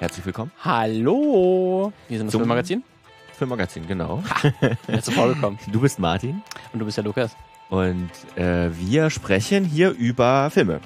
[0.00, 0.50] Herzlich willkommen.
[0.64, 1.92] Hallo.
[2.08, 2.82] Wir sind das Zum- Filmmagazin.
[3.36, 4.22] Filmmagazin, genau.
[4.86, 5.58] Bin zur Frau gekommen.
[5.72, 6.42] Du bist Martin
[6.72, 7.34] Und du bist der Lukas.
[7.70, 10.80] und äh, wir sprechen hier über Filme.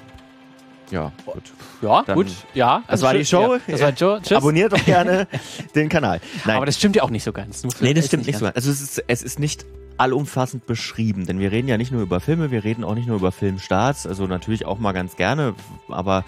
[0.91, 1.43] Ja, gut.
[1.81, 2.27] Ja, Dann- gut.
[2.53, 2.83] Ja.
[2.87, 3.25] Das war die.
[3.25, 3.55] Show.
[3.55, 4.19] Ja, das war die Show.
[4.19, 4.37] Tschüss.
[4.37, 5.27] Abonniert doch gerne
[5.75, 6.21] den Kanal.
[6.45, 7.63] Nein, Aber das stimmt ja auch nicht so ganz.
[7.63, 8.45] Musst- nee, das stimmt nicht so.
[8.45, 9.65] Also es ist, es ist nicht
[9.97, 13.15] allumfassend beschrieben, denn wir reden ja nicht nur über Filme, wir reden auch nicht nur
[13.15, 15.55] über Filmstarts, also natürlich auch mal ganz gerne,
[15.87, 16.25] aber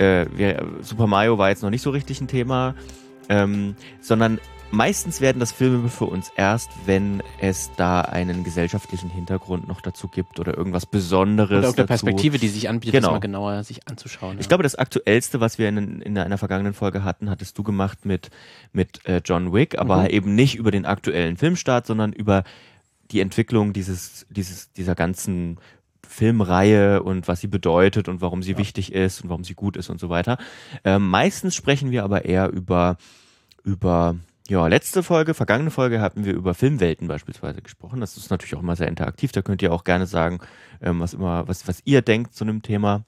[0.00, 2.74] äh, wir, Super Mario war jetzt noch nicht so richtig ein Thema,
[3.28, 4.40] ähm, sondern
[4.72, 10.06] meistens werden das Filme für uns erst, wenn es da einen gesellschaftlichen Hintergrund noch dazu
[10.08, 11.86] gibt oder irgendwas Besonderes Oder dazu.
[11.86, 13.08] Perspektive, die sich anbietet, Genau.
[13.08, 14.36] das mal genauer sich anzuschauen.
[14.38, 14.48] Ich ja.
[14.48, 18.30] glaube, das aktuellste, was wir in, in einer vergangenen Folge hatten, hattest du gemacht mit,
[18.72, 20.06] mit äh, John Wick, aber Mhm.
[20.10, 22.44] eben nicht über den aktuellen Filmstart, sondern über
[23.10, 25.58] die Entwicklung dieses, dieses, dieser ganzen
[26.20, 29.88] Filmreihe und was sie bedeutet und warum sie wichtig ist und warum sie gut ist
[29.88, 30.36] und so weiter.
[30.84, 32.98] Ähm, meistens sprechen wir aber eher über,
[33.64, 38.00] über ja, letzte Folge, vergangene Folge hatten wir über Filmwelten beispielsweise gesprochen.
[38.00, 39.32] Das ist natürlich auch immer sehr interaktiv.
[39.32, 40.40] Da könnt ihr auch gerne sagen,
[40.82, 43.04] ähm, was immer, was, was ihr denkt zu einem Thema.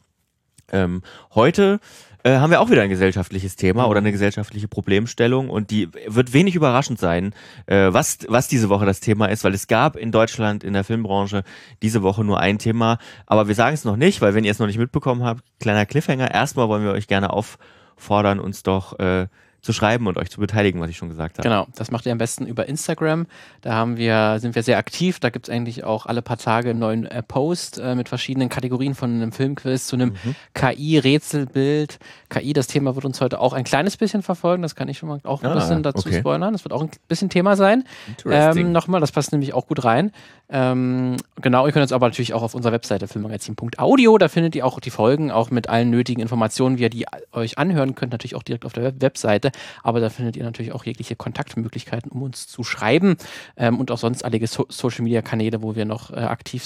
[0.73, 1.03] Ähm,
[1.35, 1.81] heute
[2.25, 6.33] äh, haben wir auch wieder ein gesellschaftliches Thema oder eine gesellschaftliche Problemstellung und die wird
[6.33, 7.35] wenig überraschend sein,
[7.67, 10.85] äh, was, was diese Woche das Thema ist, weil es gab in Deutschland in der
[10.85, 11.43] Filmbranche
[11.83, 14.59] diese Woche nur ein Thema, aber wir sagen es noch nicht, weil wenn ihr es
[14.59, 19.27] noch nicht mitbekommen habt, kleiner Cliffhanger, erstmal wollen wir euch gerne auffordern, uns doch äh,
[19.63, 21.49] zu schreiben und euch zu beteiligen, was ich schon gesagt habe.
[21.49, 23.27] Genau, das macht ihr am besten über Instagram.
[23.61, 25.21] Da haben wir, sind wir sehr aktiv.
[25.21, 28.49] Da gibt es eigentlich auch alle paar Tage einen neuen äh, Post äh, mit verschiedenen
[28.49, 30.35] Kategorien von einem Filmquiz zu einem Mhm.
[30.55, 31.99] KI-Rätselbild.
[32.29, 34.63] KI, das Thema wird uns heute auch ein kleines bisschen verfolgen.
[34.63, 36.19] Das kann ich schon mal auch ein Ah, bisschen dazu okay.
[36.21, 36.53] spoilern.
[36.53, 37.85] Das wird auch ein bisschen Thema sein.
[38.29, 40.13] Ähm, Nochmal, das passt nämlich auch gut rein.
[40.53, 44.67] Ähm, genau, ihr könnt uns aber natürlich auch auf unserer Webseite filmmagazin.audio, da findet ihr
[44.67, 48.35] auch die Folgen, auch mit allen nötigen Informationen, wie ihr die euch anhören könnt, natürlich
[48.35, 49.51] auch direkt auf der Web Webseite.
[49.83, 53.17] Aber da findet ihr natürlich auch jegliche Kontaktmöglichkeiten, um uns zu schreiben
[53.57, 56.65] ähm, und auch sonst einige so Social Media Kanäle, wo wir noch äh, aktiv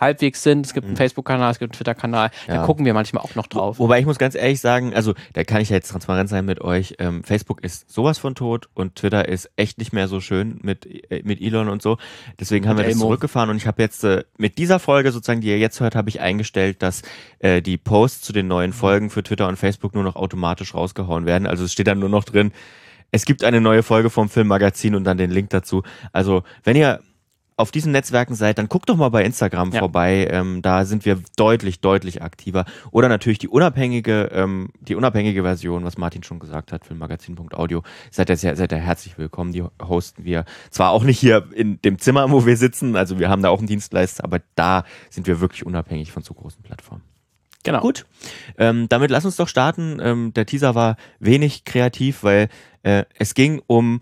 [0.00, 0.66] halbwegs sind.
[0.66, 2.58] Es gibt einen Facebook-Kanal, es gibt einen Twitter-Kanal, da Mhm.
[2.58, 2.66] Ja.
[2.66, 3.78] gucken wir manchmal auch noch drauf.
[3.78, 6.60] Wobei ich muss ganz ehrlich sagen, also da kann ich ja jetzt transparent sein mit
[6.60, 6.94] euch.
[6.98, 10.86] Ähm, Facebook ist sowas von tot und Twitter ist echt nicht mehr so schön mit,
[11.10, 11.98] äh, mit Elon und so.
[12.40, 13.10] Deswegen haben Mit wir das Elmo.
[13.28, 16.08] Zurückgefahren und ich habe jetzt äh, mit dieser Folge sozusagen, die ihr jetzt hört, habe
[16.08, 17.02] ich eingestellt, dass
[17.38, 21.26] äh, die Posts zu den neuen Folgen für Twitter und Facebook nur noch automatisch rausgehauen
[21.26, 21.46] werden.
[21.46, 22.52] Also es steht dann nur noch drin,
[23.10, 25.82] es gibt eine neue Folge vom Filmmagazin und dann den Link dazu.
[26.12, 27.00] Also wenn ihr
[27.58, 29.80] auf diesen Netzwerken seid, dann guckt doch mal bei Instagram Ja.
[29.80, 30.28] vorbei.
[30.30, 32.64] Ähm, da sind wir deutlich, deutlich aktiver.
[32.92, 37.82] Oder natürlich die unabhängige, ähm, die unabhängige Version, was Martin schon gesagt hat, filmmagazin.audio.
[38.10, 39.52] Seid ihr, sehr- seid ihr herzlich willkommen.
[39.52, 43.28] Die hosten wir zwar auch nicht hier in dem Zimmer, wo wir sitzen, also wir
[43.28, 47.02] haben da auch einen Dienstleister, aber da sind wir wirklich unabhängig von so großen Plattformen.
[47.64, 47.80] genau.
[47.80, 48.06] Gut,
[48.56, 49.98] ähm, damit lass uns doch starten.
[50.00, 52.48] Ähm, der Teaser war wenig kreativ, weil
[52.84, 54.00] äh, es ging um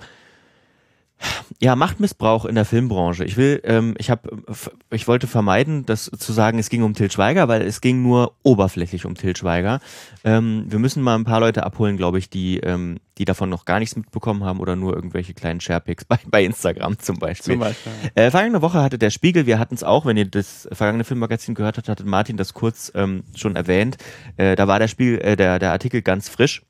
[1.60, 3.24] ja, Machtmissbrauch in der Filmbranche.
[3.24, 4.42] Ich will, ähm, ich habe,
[4.90, 8.34] ich wollte vermeiden, das zu sagen, es ging um Til Schweiger, weil es ging nur
[8.42, 9.80] oberflächlich um Til Schweiger.
[10.24, 13.64] Ähm, wir müssen mal ein paar Leute abholen, glaube ich, die, ähm, die davon noch
[13.64, 17.54] gar nichts mitbekommen haben oder nur irgendwelche kleinen Sharepics bei, bei Instagram zum Beispiel.
[17.54, 17.92] Zum Beispiel.
[18.14, 21.54] Äh, vergangene Woche hatte der Spiegel, wir hatten es auch, wenn ihr das vergangene Filmmagazin
[21.54, 23.96] gehört habt, hatte Martin das kurz ähm, schon erwähnt.
[24.36, 26.62] Äh, da war der Spiegel, äh, der, der Artikel ganz frisch.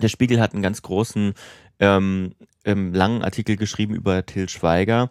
[0.00, 1.34] Der Spiegel hat einen ganz großen,
[1.80, 2.34] ähm,
[2.64, 5.10] ähm, langen Artikel geschrieben über Till Schweiger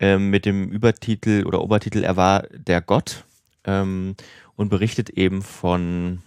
[0.00, 3.24] ähm, mit dem Übertitel oder Obertitel Er war der Gott
[3.64, 4.14] ähm,
[4.56, 6.20] und berichtet eben von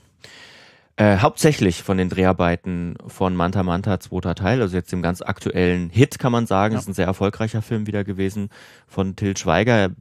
[0.98, 5.90] äh, hauptsächlich von den Dreharbeiten von Manta Manta, zweiter Teil, also jetzt dem ganz aktuellen
[5.90, 6.74] Hit, kann man sagen.
[6.74, 6.80] Ja.
[6.80, 8.50] Ist ein sehr erfolgreicher Film wieder gewesen
[8.88, 9.92] von Till Schweiger,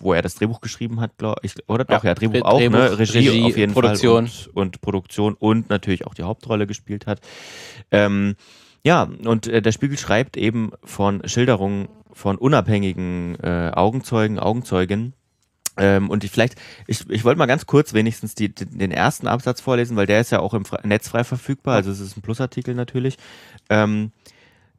[0.00, 1.54] wo er das Drehbuch geschrieben hat, glaube ich.
[1.68, 2.68] Oder doch, Ja, ja, Drehbuch Dreh- auch, ne?
[2.70, 4.26] Drehbuch, Regie, Regie, auf jeden Produktion.
[4.26, 7.20] Fall und, und Produktion und natürlich auch die Hauptrolle gespielt hat.
[7.90, 8.34] Ähm,
[8.84, 15.14] ja, und äh, der Spiegel schreibt eben von Schilderungen von unabhängigen äh, Augenzeugen, Augenzeuginnen.
[15.78, 16.56] Ähm, und ich vielleicht,
[16.86, 20.30] ich, ich wollte mal ganz kurz wenigstens die, den ersten Absatz vorlesen, weil der ist
[20.30, 23.16] ja auch im Fre- Netz frei verfügbar, also es ist ein Plusartikel natürlich.
[23.70, 24.12] Ähm,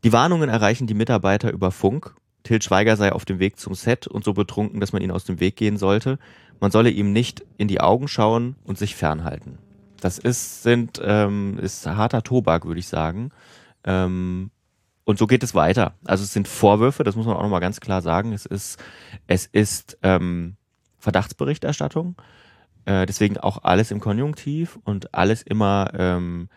[0.03, 2.13] die Warnungen erreichen die Mitarbeiter über Funk.
[2.44, 5.23] Til Schweiger sei auf dem Weg zum Set und so betrunken, dass man ihn aus
[5.23, 6.19] dem Weg gehen sollte.
[6.59, 9.57] Man solle ihm nicht in die Augen schauen und sich fernhalten.
[10.01, 13.31] Das ist, sind, ähm, ist harter Tobak, würde ich sagen.
[13.85, 14.51] Ähm,
[15.06, 15.95] und so geht es weiter.
[16.06, 18.31] Also es sind Vorwürfe, das muss man auch nochmal ganz klar sagen.
[18.31, 18.80] Es ist,
[19.27, 20.56] es ist ähm,
[21.00, 22.15] Verdachtsberichterstattung.
[22.85, 26.50] Äh, deswegen auch alles im Konjunktiv und alles immer ähm,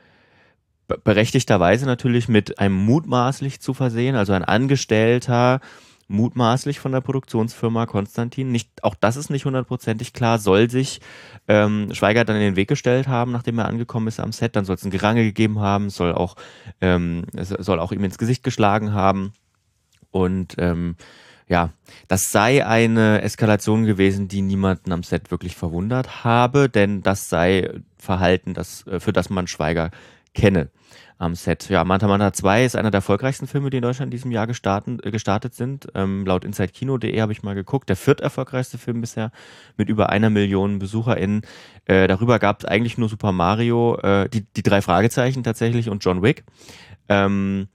[0.86, 4.14] be- berechtigterweise natürlich mit einem mutmaßlich zu versehen.
[4.14, 5.60] Also ein Angestellter
[6.08, 8.50] mutmaßlich von der Produktionsfirma Konstantin.
[8.52, 10.38] Nicht, auch das ist nicht hundertprozentig klar.
[10.38, 11.00] Soll sich
[11.48, 14.56] ähm, Schweiger dann in den Weg gestellt haben, nachdem er angekommen ist am Set.
[14.56, 16.36] Dann soll es ein Gerange gegeben haben, soll auch,
[16.80, 19.32] ähm, soll auch ihm ins Gesicht geschlagen haben.
[20.10, 20.96] Und ähm,
[21.48, 21.70] ja,
[22.08, 27.70] das sei eine Eskalation gewesen, die niemanden am Set wirklich verwundert habe, denn das sei
[27.98, 29.90] Verhalten, das, äh, für das man Schweiger
[30.36, 30.70] kenne
[31.18, 31.68] am Set.
[31.70, 34.46] Ja, Manta Manta 2 ist einer der erfolgreichsten Filme, die in Deutschland in diesem Jahr
[34.46, 35.88] gestartet, äh, gestartet sind.
[35.94, 37.88] Ähm, laut InsideKino.de habe ich mal geguckt.
[37.88, 39.32] Der vierterfolgreichste Film bisher
[39.76, 41.42] mit über einer Million BesucherInnen.
[41.86, 46.04] Äh, darüber gab es eigentlich nur Super Mario, äh, die, die drei Fragezeichen tatsächlich und
[46.04, 46.44] John Wick.
[47.08, 47.68] Ähm,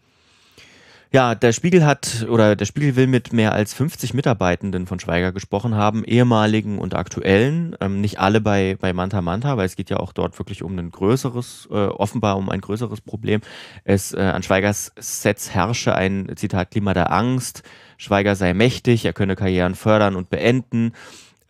[1.14, 5.34] ja, der Spiegel hat oder der Spiegel will mit mehr als 50 Mitarbeitenden von Schweiger
[5.34, 7.76] gesprochen haben, ehemaligen und aktuellen.
[7.82, 10.78] Ähm, nicht alle bei, bei Manta Manta, weil es geht ja auch dort wirklich um
[10.80, 13.42] ein größeres, äh, offenbar um ein größeres Problem.
[13.84, 17.64] Es äh, an Schweigers Sets herrsche ein Zitat Klima der Angst.
[17.98, 20.94] Schweiger sei mächtig, er könne Karrieren fördern und beenden.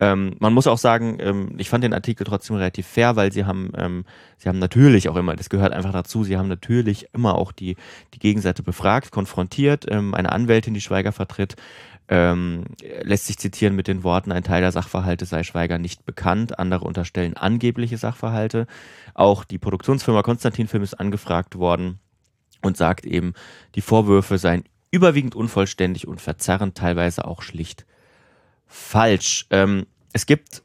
[0.02, 3.44] Ähm, man muss auch sagen, ähm, ich fand den Artikel trotzdem relativ fair, weil sie
[3.44, 4.04] haben, ähm,
[4.36, 7.76] sie haben natürlich auch immer, das gehört einfach dazu, sie haben natürlich immer auch die,
[8.12, 9.86] die Gegenseite befragt, konfrontiert.
[9.88, 11.54] Ähm, eine Anwältin, die Schweiger vertritt,
[12.08, 12.64] ähm,
[13.02, 16.84] lässt sich zitieren mit den Worten, ein Teil der Sachverhalte sei Schweiger nicht bekannt, andere
[16.84, 18.66] unterstellen angebliche Sachverhalte.
[19.14, 22.00] Auch die Produktionsfirma Konstantin Film ist angefragt worden
[22.60, 23.34] und sagt eben,
[23.76, 27.86] die Vorwürfe seien überwiegend unvollständig und verzerrend, teilweise auch schlicht
[28.72, 29.46] falsch.
[29.50, 30.62] Ähm, es gibt,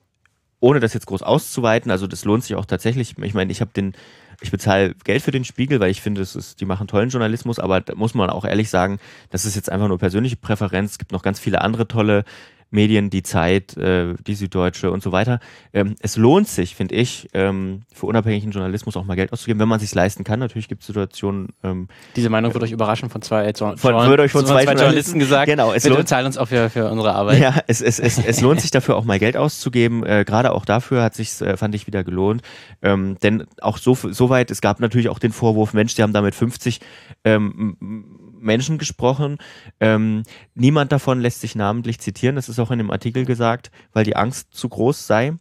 [0.59, 3.71] ohne das jetzt groß auszuweiten, also das lohnt sich auch tatsächlich, ich meine, ich habe
[3.75, 3.93] den,
[4.41, 7.59] ich bezahle Geld für den Spiegel, weil ich finde, es ist, die machen tollen Journalismus,
[7.59, 8.99] aber da muss man auch ehrlich sagen,
[9.29, 10.91] das ist jetzt einfach nur persönliche Präferenz.
[10.91, 12.23] Es gibt noch ganz viele andere tolle
[12.69, 15.39] Medien, die Zeit, äh, die Süddeutsche und so weiter.
[15.73, 19.69] Ähm, es lohnt sich, finde ich, ähm, für unabhängigen Journalismus auch mal Geld auszugeben, wenn
[19.69, 20.39] man sich leisten kann.
[20.39, 21.49] Natürlich gibt es Situationen.
[21.63, 24.73] Ähm, Diese Meinung wird euch überraschen von zwei, äh, von, wird euch von zwei, zwei
[24.73, 25.47] Journalisten gesagt.
[25.47, 27.39] Genau, es Bitte bezahlen uns auch für, für unsere Arbeit.
[27.39, 30.05] Ja, es, es, es, es lohnt sich dafür auch mal Geld auszugeben.
[30.05, 32.41] Äh, Gerade auch dafür hat sich äh, fand ich wieder gelohnt.
[32.81, 36.13] Ähm, denn auch so, so weit, es gab natürlich auch den Vorwurf, Mensch, die haben
[36.13, 36.79] damit 50
[37.23, 39.37] ähm, Menschen gesprochen.
[39.79, 40.23] Ähm,
[40.55, 42.35] niemand davon lässt sich namentlich zitieren.
[42.35, 45.33] Das ist auch in dem Artikel gesagt, weil die Angst zu groß sei.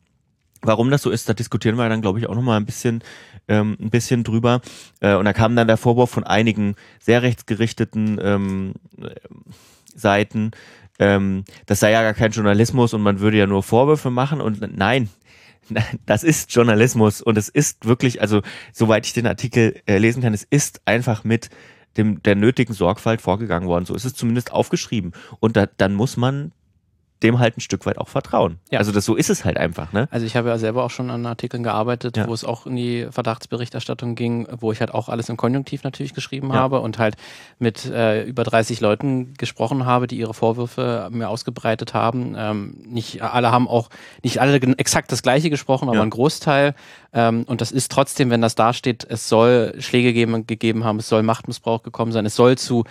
[0.62, 3.02] Warum das so ist, da diskutieren wir dann, glaube ich, auch nochmal ein bisschen,
[3.48, 4.60] ähm, ein bisschen drüber.
[5.00, 8.74] Äh, und da kam dann der Vorwurf von einigen sehr rechtsgerichteten ähm,
[9.94, 10.50] Seiten,
[10.98, 14.40] ähm, das sei ja gar kein Journalismus und man würde ja nur Vorwürfe machen.
[14.40, 15.08] Und nein,
[16.06, 18.42] das ist Journalismus und es ist wirklich, also
[18.72, 21.50] soweit ich den Artikel äh, lesen kann, es ist einfach mit
[21.96, 23.84] dem, der nötigen Sorgfalt vorgegangen worden.
[23.84, 25.12] So ist es zumindest aufgeschrieben.
[25.40, 26.52] Und da, dann muss man
[27.22, 28.58] dem halt ein Stück weit auch vertrauen.
[28.70, 28.78] Ja.
[28.78, 30.08] Also das so ist es halt einfach, ne?
[30.10, 32.28] Also ich habe ja selber auch schon an Artikeln gearbeitet, ja.
[32.28, 36.12] wo es auch in die Verdachtsberichterstattung ging, wo ich halt auch alles im Konjunktiv natürlich
[36.12, 36.54] geschrieben ja.
[36.56, 37.16] habe und halt
[37.58, 42.34] mit äh, über 30 Leuten gesprochen habe, die ihre Vorwürfe mir ausgebreitet haben.
[42.36, 43.88] Ähm, nicht alle haben auch,
[44.22, 46.74] nicht alle exakt das gleiche gesprochen, aber ein Großteil.
[47.12, 51.08] Ähm, und das ist trotzdem, wenn das dasteht, es soll Schläge geben, gegeben haben, es
[51.08, 52.84] soll Machtmissbrauch gekommen sein, es soll zu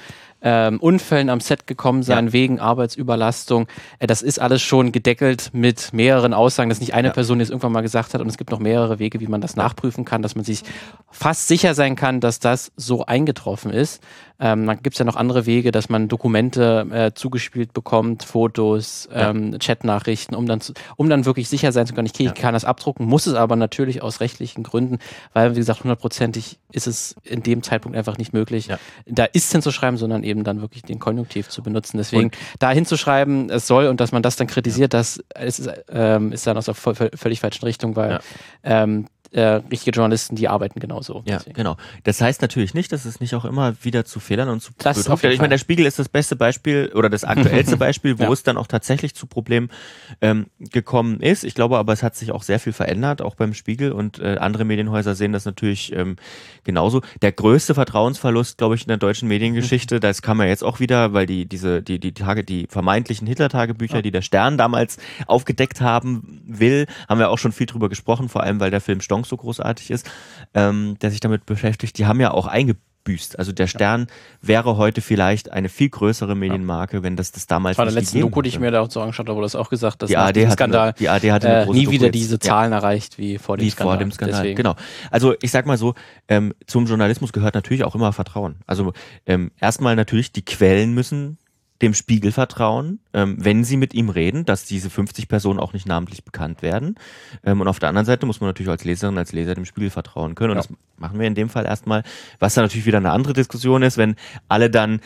[0.45, 2.33] ähm, Unfällen am Set gekommen sein, ja.
[2.33, 3.67] wegen Arbeitsüberlastung.
[3.97, 7.13] Äh, das ist alles schon gedeckelt mit mehreren Aussagen, dass nicht eine ja.
[7.13, 9.55] Person das irgendwann mal gesagt hat und es gibt noch mehrere Wege, wie man das
[9.55, 10.61] nachprüfen kann, dass man sich
[11.09, 14.03] fast sicher sein kann, dass das so eingetroffen ist.
[14.39, 19.07] Ähm, dann gibt es ja noch andere Wege, dass man Dokumente äh, zugespielt bekommt, Fotos,
[19.13, 19.57] ähm, ja.
[19.59, 22.65] Chatnachrichten, um dann, zu, um dann wirklich sicher sein zu können, okay, ich kann das
[22.65, 24.99] abdrucken, muss es aber natürlich aus rechtlichen Gründen,
[25.33, 28.77] weil, wie gesagt, hundertprozentig ist es in dem Zeitpunkt einfach nicht möglich, ja.
[29.05, 31.97] da ist hinzuschreiben, sondern eben dann wirklich den Konjunktiv zu benutzen.
[31.97, 36.31] Deswegen und da hinzuschreiben, es soll und dass man das dann kritisiert, das ist, ähm,
[36.33, 38.19] ist dann aus der völlig falschen Richtung, weil
[38.63, 41.21] ähm, äh, richtige Journalisten, die arbeiten genauso.
[41.25, 41.55] Ja, deswegen.
[41.55, 41.75] genau.
[42.05, 44.97] Das heißt natürlich nicht, dass es nicht auch immer wieder zu Fehlern und zu das
[44.97, 48.31] ist Ich meine, der Spiegel ist das beste Beispiel oder das aktuellste Beispiel, wo ja.
[48.31, 49.69] es dann auch tatsächlich zu Problemen
[50.21, 51.43] ähm, gekommen ist.
[51.43, 54.37] Ich glaube aber, es hat sich auch sehr viel verändert, auch beim Spiegel und äh,
[54.37, 56.15] andere Medienhäuser sehen das natürlich ähm,
[56.63, 57.01] genauso.
[57.21, 61.11] Der größte Vertrauensverlust, glaube ich, in der deutschen Mediengeschichte, das kam ja jetzt auch wieder,
[61.11, 64.01] weil die diese die die Tage, die vermeintlichen Hitler-Tagebücher, ja.
[64.01, 68.43] die der Stern damals aufgedeckt haben will, haben wir auch schon viel drüber gesprochen, vor
[68.43, 70.09] allem weil der Film Stonk so großartig ist,
[70.53, 73.37] ähm, der sich damit beschäftigt, die haben ja auch eingebüßt.
[73.37, 74.47] Also der Stern ja.
[74.47, 78.19] wäre heute vielleicht eine viel größere Medienmarke, wenn das das damals das war der letzte
[78.19, 80.93] Doku, die ich mir dazu angeschaut habe, wo das auch gesagt, dass die ARD Skandal
[80.97, 82.79] die ARD hatte äh, nie wieder diese Zahlen ja.
[82.79, 83.97] erreicht wie vor dem wie Skandal.
[83.97, 84.41] Vor dem Skandal.
[84.41, 84.57] Deswegen.
[84.57, 84.75] Genau.
[85.11, 85.93] Also ich sag mal so,
[86.27, 88.55] ähm, zum Journalismus gehört natürlich auch immer Vertrauen.
[88.65, 88.93] Also
[89.25, 91.37] ähm, erstmal natürlich die Quellen müssen
[91.81, 95.87] dem Spiegel vertrauen, ähm, wenn sie mit ihm reden, dass diese 50 Personen auch nicht
[95.87, 96.95] namentlich bekannt werden.
[97.43, 99.89] Ähm, und auf der anderen Seite muss man natürlich als Leserin, als Leser dem Spiegel
[99.89, 100.51] vertrauen können.
[100.51, 100.63] Und ja.
[100.63, 102.03] das machen wir in dem Fall erstmal,
[102.39, 104.15] was dann natürlich wieder eine andere Diskussion ist, wenn
[104.47, 105.01] alle dann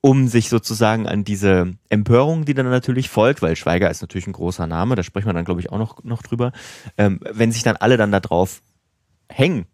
[0.00, 4.32] um sich sozusagen an diese Empörung, die dann natürlich folgt, weil Schweiger ist natürlich ein
[4.32, 6.52] großer Name, da sprechen wir dann, glaube ich, auch noch, noch drüber,
[6.96, 8.62] ähm, wenn sich dann alle dann da drauf
[9.28, 9.66] hängen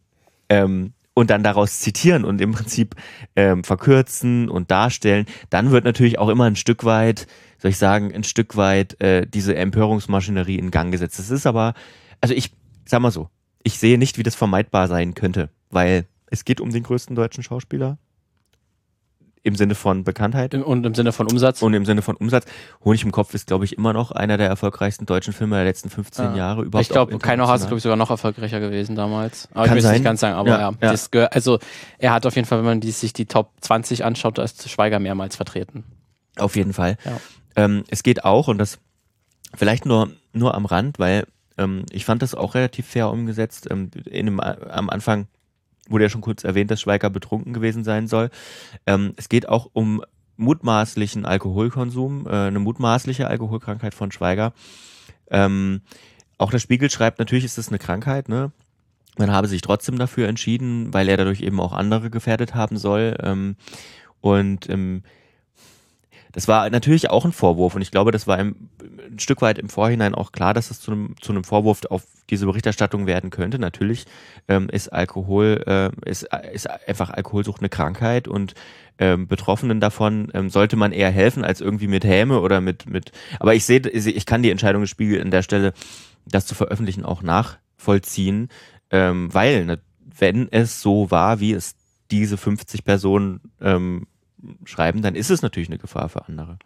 [0.49, 2.95] ähm, und dann daraus zitieren und im Prinzip
[3.37, 7.27] ähm, verkürzen und darstellen, dann wird natürlich auch immer ein Stück weit,
[7.59, 11.19] soll ich sagen, ein Stück weit äh, diese Empörungsmaschinerie in Gang gesetzt.
[11.19, 11.75] Das ist aber,
[12.21, 12.53] also ich
[12.85, 13.29] sag mal so,
[13.63, 17.43] ich sehe nicht, wie das vermeidbar sein könnte, weil es geht um den größten deutschen
[17.43, 17.99] Schauspieler.
[19.45, 20.55] Im Sinne von Bekanntheit.
[20.55, 21.63] Und im Sinne von Umsatz.
[21.63, 22.45] Und im Sinne von Umsatz.
[22.85, 25.91] Honig im Kopf ist, glaube ich, immer noch einer der erfolgreichsten deutschen Filme der letzten
[25.91, 26.37] 15 ja.
[26.37, 26.63] Jahre.
[26.63, 29.49] Überhaupt ich glaube, Keiner Haus ist, glaube ich, sogar noch erfolgreicher gewesen damals.
[29.53, 30.73] Aber Kann ich will es nicht ganz sagen, aber ja.
[30.81, 30.95] ja.
[30.95, 31.27] ja.
[31.27, 31.59] also,
[31.99, 34.71] er hat auf jeden Fall, wenn man die, sich die Top 20 anschaut, da ist
[34.71, 35.85] Schweiger mehrmals vertreten.
[36.37, 36.97] Auf jeden Fall.
[37.05, 37.21] Ja.
[37.57, 38.79] Ähm, es geht auch, und das
[39.55, 41.27] vielleicht nur, nur am Rand, weil
[41.59, 43.69] ähm, ich fand das auch relativ fair umgesetzt.
[43.71, 45.27] Ähm, in dem, am Anfang
[45.89, 48.31] wurde ja schon kurz erwähnt, dass Schweiger betrunken gewesen sein soll.
[48.87, 50.03] Ähm, es geht auch um
[50.37, 54.53] mutmaßlichen Alkoholkonsum, äh, eine mutmaßliche Alkoholkrankheit von Schweiger.
[55.31, 55.83] Ähm,
[56.39, 58.53] auch der Spiegel schreibt, natürlich ist das eine Krankheit, ne?
[59.19, 63.17] Man habe sich trotzdem dafür entschieden, weil er dadurch eben auch andere gefährdet haben soll.
[63.23, 63.57] Ähm,
[64.23, 65.03] und ähm,
[66.33, 69.59] das war natürlich auch ein Vorwurf und ich glaube, das war im, ein Stück weit
[69.59, 73.31] im Vorhinein auch klar, dass es zu einem, zu einem Vorwurf auf diese Berichterstattung werden
[73.31, 73.59] könnte.
[73.59, 74.07] Natürlich
[74.49, 78.55] ähm, ist Alkohol, äh, ist, ist einfach Alkoholsucht eine Krankheit und
[78.99, 83.13] ähm, Betroffenen davon ähm, sollte man eher helfen als irgendwie mit Häme oder mit, mit,
[83.39, 85.73] aber ich sehe, ich kann die Entscheidung des Spiegel an der Stelle,
[86.27, 88.49] das zu veröffentlichen, auch nachvollziehen,
[88.91, 89.81] ähm, weil, ne,
[90.19, 91.75] wenn es so war, wie es
[92.11, 94.07] diese 50 Personen ähm,
[94.65, 96.59] schreiben, dann ist es natürlich eine Gefahr für andere.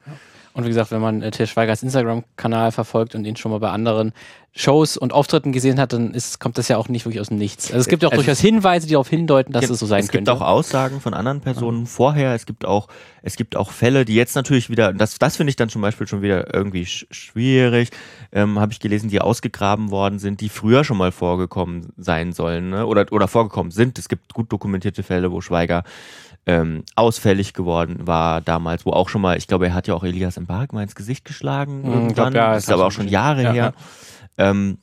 [0.56, 3.68] Und wie gesagt, wenn man äh, Til Schweigers Instagram-Kanal verfolgt und ihn schon mal bei
[3.68, 4.14] anderen
[4.54, 7.36] Shows und Auftritten gesehen hat, dann ist, kommt das ja auch nicht wirklich aus dem
[7.36, 7.66] Nichts.
[7.66, 10.00] Also es gibt ja auch also durchaus Hinweise, die darauf hindeuten, dass es so sein
[10.00, 10.06] könnte.
[10.06, 11.84] Es gibt auch Aussagen von anderen Personen ja.
[11.84, 12.34] vorher.
[12.34, 12.88] Es gibt auch,
[13.20, 16.06] es gibt auch Fälle, die jetzt natürlich wieder, das, das finde ich dann zum Beispiel
[16.06, 17.90] schon wieder irgendwie sch schwierig,
[18.32, 22.70] ähm, habe ich gelesen, die ausgegraben worden sind, die früher schon mal vorgekommen sein sollen,
[22.70, 22.86] ne?
[22.86, 23.98] oder, oder vorgekommen sind.
[23.98, 25.84] Es gibt gut dokumentierte Fälle, wo Schweiger
[26.46, 30.04] ähm, ausfällig geworden war damals, wo auch schon mal, ich glaube, er hat ja auch
[30.04, 31.80] Elias Embark mal ins Gesicht geschlagen.
[31.80, 32.32] Mhm, irgendwann.
[32.32, 33.74] Glaub, ja, das ist aber auch schon Jahre ja, her.
[34.38, 34.50] Ja.
[34.50, 34.78] Ähm,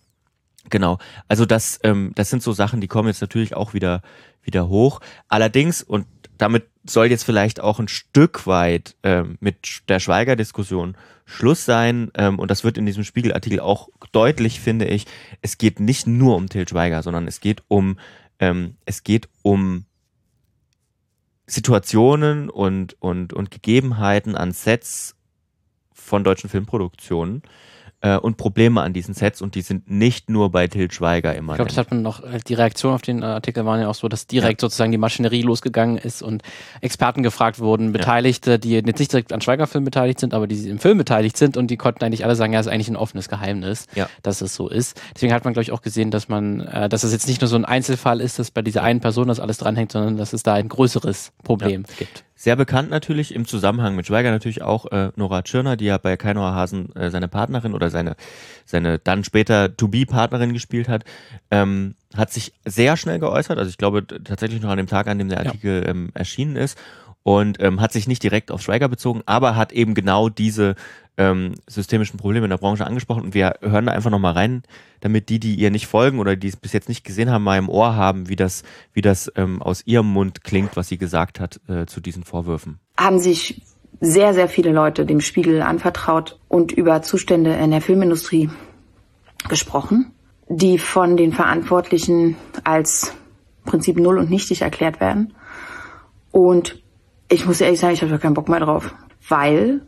[0.70, 0.98] genau.
[1.30, 4.02] Also das, ähm, das sind so Sachen, die kommen jetzt natürlich auch wieder,
[4.44, 5.00] wieder hoch.
[5.30, 6.06] Allerdings, und
[6.38, 12.12] damit soll jetzt vielleicht auch ein Stück weit ähm, mit der Schweiger-Diskussion Schluss sein.
[12.16, 15.06] Ähm, und das wird in diesem Spiegelartikel auch deutlich, finde ich.
[15.42, 17.98] Es geht nicht nur um Til Schweiger, sondern es geht um,
[18.40, 19.86] ähm, es geht um
[21.46, 25.16] Situationen und, und, und Gegebenheiten an Sets
[25.94, 27.44] von deutschen Filmproduktionen,
[28.04, 31.54] äh, und Probleme an diesen Sets und die sind nicht nur bei Til Schweiger immer.
[31.54, 33.96] Ich glaube, das hat man noch, äh, die Reaktion auf den Artikel waren ja auch
[33.96, 34.66] so, dass direkt ja.
[34.68, 36.44] sozusagen die Maschinerie losgegangen ist und
[36.82, 40.80] Experten gefragt wurden, Beteiligte, die jetzt nicht direkt an Schweigerfilmen beteiligt sind, aber die im
[40.80, 43.30] Film beteiligt sind und die konnten eigentlich alle sagen, ja, es ist eigentlich ein offenes
[43.30, 44.10] Geheimnis, ja.
[44.22, 45.00] dass es so ist.
[45.16, 47.48] Deswegen hat man, glaube ich, auch gesehen, dass man, äh, dass es jetzt nicht nur
[47.48, 50.44] so ein Einzelfall ist, dass bei dieser einen Person das alles dranhängt, sondern dass es
[50.44, 51.96] da ein größeres Problem ja.
[52.00, 52.26] gibt.
[52.44, 56.18] Sehr bekannt natürlich im Zusammenhang mit Schweiger natürlich auch äh, Nora Tschirner, die ja bei
[56.18, 58.18] Kainoa Hasen äh, seine Partnerin oder seine,
[58.66, 61.06] seine dann später To-Be-Partnerin gespielt hat,
[61.52, 63.58] ähm, hat sich sehr schnell geäußert.
[63.58, 65.92] Also ich glaube tatsächlich noch an dem Tag, an dem der Artikel ja.
[65.92, 66.78] ähm, erschienen ist
[67.24, 70.76] und ähm, hat sich nicht direkt auf Schweiger bezogen, aber hat eben genau diese
[71.18, 73.24] ähm, systemischen Probleme in der Branche angesprochen.
[73.24, 74.64] Und wir hören da einfach nochmal rein,
[75.00, 77.58] damit die, die ihr nicht folgen oder die es bis jetzt nicht gesehen haben, mal
[77.58, 78.64] im Ohr haben, wie das,
[78.94, 82.80] wie das ähm, aus ihrem Mund klingt, was sie gesagt hat äh, zu diesen Vorwürfen.
[82.98, 83.62] Haben sich
[84.02, 88.50] sehr, sehr viele Leute dem Spiegel anvertraut und über Zustände in der Filmindustrie
[89.48, 90.12] gesprochen,
[90.50, 93.14] die von den Verantwortlichen als
[93.66, 95.34] Prinzip null und nichtig erklärt werden.
[96.32, 96.83] Und
[97.34, 98.94] ich muss ehrlich sagen, ich habe da keinen Bock mehr drauf,
[99.28, 99.82] weil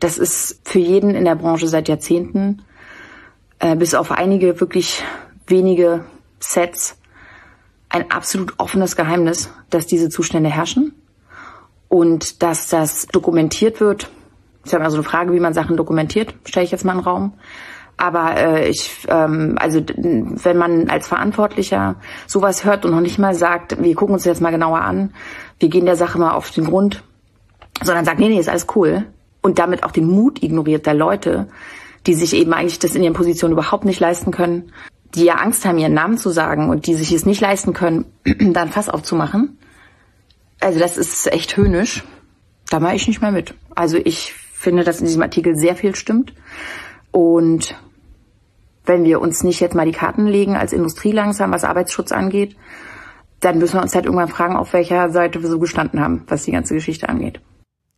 [0.00, 2.62] das ist für jeden in der Branche seit Jahrzehnten,
[3.58, 5.02] äh, bis auf einige wirklich
[5.46, 6.04] wenige
[6.40, 6.96] Sets,
[7.90, 10.94] ein absolut offenes Geheimnis, dass diese Zustände herrschen
[11.88, 14.10] und dass das dokumentiert wird.
[14.64, 17.04] Ich habe also eine Frage, wie man Sachen dokumentiert, stelle ich jetzt mal in den
[17.04, 17.34] Raum.
[17.96, 21.96] Aber äh, ich, ähm, also wenn man als Verantwortlicher
[22.26, 25.12] sowas hört und noch nicht mal sagt, wir gucken uns das jetzt mal genauer an,
[25.60, 27.04] wir gehen der Sache mal auf den Grund,
[27.82, 29.06] sondern sagt, nee, nee, ist alles cool,
[29.44, 31.48] und damit auch den Mut ignoriert der Leute,
[32.06, 34.72] die sich eben eigentlich das in ihren Positionen überhaupt nicht leisten können,
[35.14, 38.06] die ja Angst haben, ihren Namen zu sagen und die sich es nicht leisten können,
[38.24, 39.58] dann Fass aufzumachen.
[40.60, 42.04] Also das ist echt höhnisch.
[42.70, 43.54] Da mache ich nicht mehr mit.
[43.74, 46.32] Also ich finde, dass in diesem Artikel sehr viel stimmt.
[47.10, 47.76] Und
[48.84, 52.56] wenn wir uns nicht jetzt mal die Karten legen als Industrie langsam, was Arbeitsschutz angeht,
[53.40, 56.44] dann müssen wir uns halt irgendwann fragen, auf welcher Seite wir so gestanden haben, was
[56.44, 57.40] die ganze Geschichte angeht.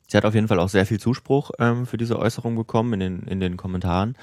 [0.08, 3.00] Sie hat auf jeden Fall auch sehr viel Zuspruch ähm, für diese Äußerung bekommen in
[3.00, 4.16] den, in den Kommentaren.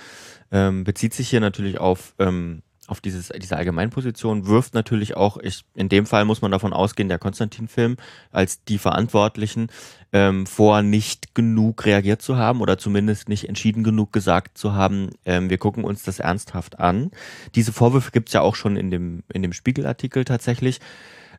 [0.52, 5.66] Ähm, bezieht sich hier natürlich auf, ähm, auf dieses, diese Allgemeinposition, wirft natürlich auch, ich,
[5.74, 7.98] in dem Fall muss man davon ausgehen, der Konstantin-Film
[8.32, 9.68] als die Verantwortlichen
[10.12, 15.12] ähm, vor, nicht genug reagiert zu haben oder zumindest nicht entschieden genug gesagt zu haben,
[15.26, 17.12] ähm, wir gucken uns das ernsthaft an.
[17.56, 20.80] Diese Vorwürfe gibt es ja auch schon in dem, in dem Spiegelartikel tatsächlich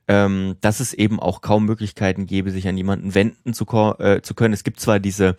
[0.07, 3.65] ähm, dass es eben auch kaum Möglichkeiten gäbe, sich an jemanden wenden zu,
[3.99, 4.55] äh, zu können.
[4.55, 5.37] Es gibt zwar diese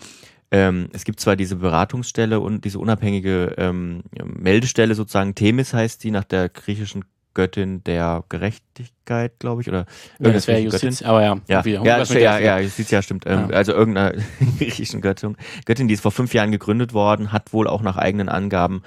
[0.51, 6.11] ähm, es gibt zwar diese Beratungsstelle und diese unabhängige ähm, Meldestelle sozusagen, Themis heißt die,
[6.11, 9.85] nach der griechischen Göttin der Gerechtigkeit, glaube ich, oder
[10.19, 13.25] ja, das wäre Justiz, aber ja, ja, ja, ja, ja, Justiz, ja, stimmt.
[13.27, 13.57] Ähm, ja.
[13.57, 14.15] Also irgendeiner
[14.57, 15.35] griechischen Göttin,
[15.65, 18.81] Göttin, die ist vor fünf Jahren gegründet worden, hat wohl auch nach eigenen Angaben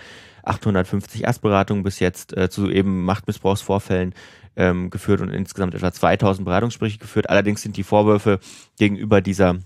[0.45, 4.15] 850 Erstberatungen bis jetzt äh, zu eben Machtmissbrauchsvorfällen
[4.57, 7.29] ähm, geführt und insgesamt etwa 2000 Beratungsgespräche geführt.
[7.29, 8.41] Allerdings sind die Vorwürfe
[8.79, 9.57] gegenüber dieser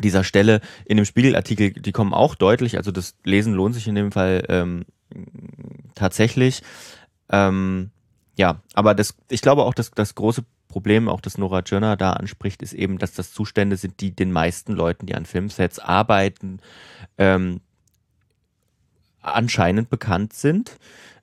[0.00, 3.94] dieser Stelle in dem Spiegelartikel, die kommen auch deutlich, also das Lesen lohnt sich in
[3.94, 4.84] dem Fall ähm,
[5.94, 6.62] tatsächlich.
[7.30, 7.90] Ähm,
[8.36, 12.12] ja, aber das, ich glaube auch, dass das große Problem, auch das Nora Tschirner da
[12.12, 16.60] anspricht, ist eben, dass das Zustände sind, die den meisten Leuten, die an Filmsets arbeiten,
[17.18, 17.60] ähm,
[19.20, 20.78] anscheinend bekannt sind.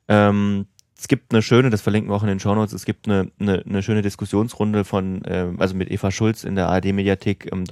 [0.06, 0.66] Ähm,
[0.98, 3.62] es gibt eine schöne, das verlinken wir auch in den Shownotes, es gibt eine, eine,
[3.64, 7.64] eine schöne Diskussionsrunde von, äh, also mit Eva Schulz in der ARD-Mediathek ähm,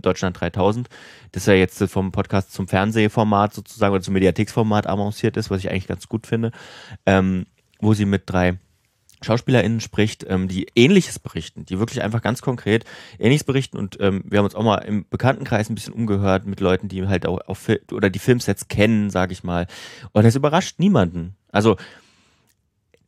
[0.00, 0.88] Deutschland 3000.
[1.32, 5.70] Das ja jetzt vom Podcast zum Fernsehformat sozusagen oder zum Mediatheksformat avanciert ist, was ich
[5.70, 6.52] eigentlich ganz gut finde,
[7.04, 7.46] ähm,
[7.80, 8.58] wo sie mit drei
[9.22, 12.84] SchauspielerInnen spricht, ähm, die Ähnliches berichten, die wirklich einfach ganz konkret
[13.18, 16.60] Ähnliches berichten und ähm, wir haben uns auch mal im Bekanntenkreis ein bisschen umgehört mit
[16.60, 19.66] Leuten, die halt auch auf oder die Filmsets kennen, sage ich mal.
[20.12, 21.34] Und das überrascht niemanden.
[21.50, 21.76] Also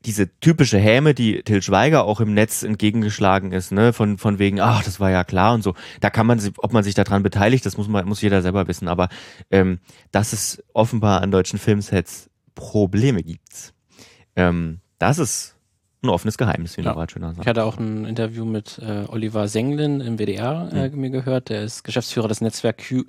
[0.07, 4.61] diese typische Häme, die Till Schweiger auch im Netz entgegengeschlagen ist, ne, von, von wegen,
[4.61, 5.75] ach, das war ja klar und so.
[6.01, 8.89] Da kann man, ob man sich daran beteiligt, das muss man, muss jeder selber wissen.
[8.89, 9.09] Aber
[9.51, 9.79] ähm,
[10.11, 13.75] dass es offenbar an deutschen Filmsets Probleme gibt,
[14.37, 15.57] ähm, das ist
[16.03, 16.89] ein offenes Geheimnis, wie ja.
[16.89, 17.41] Norbert schöner sagt.
[17.41, 21.01] Ich hatte auch ein Interview mit äh, Oliver Senglin im WDR äh, mhm.
[21.01, 21.51] mir gehört.
[21.51, 23.05] Der ist Geschäftsführer des Netzwerks Q,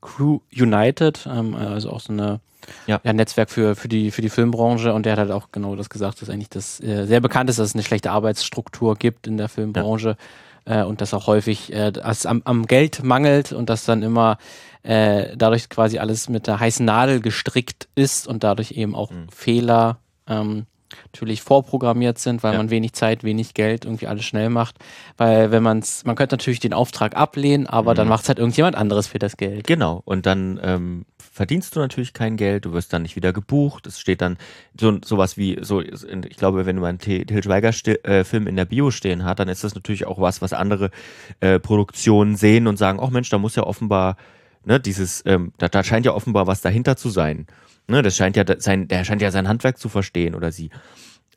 [0.00, 2.40] Crew United, ähm, also auch so eine
[2.86, 3.00] ja.
[3.02, 3.12] ja.
[3.12, 6.22] Netzwerk für, für, die, für die Filmbranche und der hat halt auch genau das gesagt,
[6.22, 9.48] dass eigentlich das äh, sehr bekannt ist, dass es eine schlechte Arbeitsstruktur gibt in der
[9.48, 10.16] Filmbranche
[10.66, 10.82] ja.
[10.82, 14.38] äh, und dass auch häufig äh, es am, am Geld mangelt und dass dann immer
[14.82, 19.28] äh, dadurch quasi alles mit der heißen Nadel gestrickt ist und dadurch eben auch mhm.
[19.30, 20.66] Fehler ähm,
[21.04, 22.58] natürlich vorprogrammiert sind, weil ja.
[22.58, 24.76] man wenig Zeit, wenig Geld irgendwie alles schnell macht.
[25.16, 27.96] Weil wenn man es, man könnte natürlich den Auftrag ablehnen, aber mhm.
[27.96, 29.66] dann macht es halt irgendjemand anderes für das Geld.
[29.66, 30.02] Genau.
[30.04, 33.86] Und dann ähm, verdienst du natürlich kein Geld, du wirst dann nicht wieder gebucht.
[33.86, 34.38] Es steht dann
[34.78, 35.80] so sowas wie so.
[35.80, 37.72] Ich glaube, wenn du einen Til Schweiger
[38.04, 40.90] äh, Film in der Bio stehen hat, dann ist das natürlich auch was, was andere
[41.40, 44.16] äh, Produktionen sehen und sagen, ach Mensch, da muss ja offenbar
[44.66, 47.46] ne, dieses, ähm, da, da scheint ja offenbar was dahinter zu sein.
[47.88, 50.70] Ne, das scheint ja sein, der scheint ja sein Handwerk zu verstehen oder sie.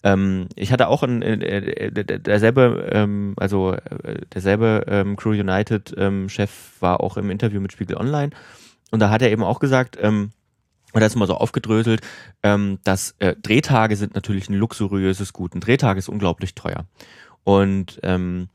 [0.02, 5.94] Ähm, ich hatte auch ein, äh, äh derselbe, ähm, also äh, derselbe ähm, Crew United
[5.98, 8.32] ähm, Chef war auch im Interview mit Spiegel Online
[8.92, 10.32] und da hat er eben auch gesagt, ähm,
[10.92, 12.02] und da ist mal so aufgedröselt,
[12.42, 15.54] ähm, dass äh, Drehtage sind natürlich ein luxuriöses Gut.
[15.54, 16.86] Ein Drehtag ist unglaublich teuer.
[17.44, 18.50] Und ähm,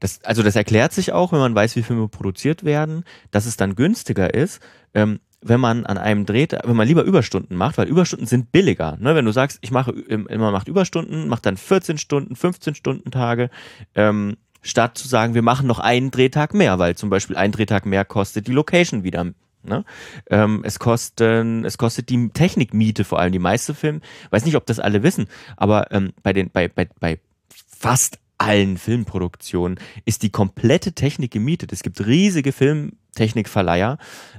[0.00, 3.56] das, also das erklärt sich auch, wenn man weiß, wie Filme produziert werden, dass es
[3.56, 4.60] dann günstiger ist,
[4.94, 8.96] ähm, wenn man an einem Dreh, wenn man lieber Überstunden macht, weil Überstunden sind billiger.
[8.98, 9.14] Ne?
[9.14, 13.50] Wenn du sagst, ich mache, man macht Überstunden, macht dann 14 Stunden, 15 Stunden Tage,
[13.94, 17.86] ähm, statt zu sagen, wir machen noch einen Drehtag mehr, weil zum Beispiel ein Drehtag
[17.86, 19.26] mehr kostet die Location wieder.
[19.62, 19.84] Ne?
[20.28, 24.00] Ähm, es, kosten, es kostet die Technikmiete vor allem, die meiste Film.
[24.30, 27.20] Weiß nicht, ob das alle wissen, aber ähm, bei, den, bei, bei, bei
[27.68, 31.72] fast allen Filmproduktionen ist die komplette Technik gemietet.
[31.72, 33.98] Es gibt riesige Filmtechnikverleiher,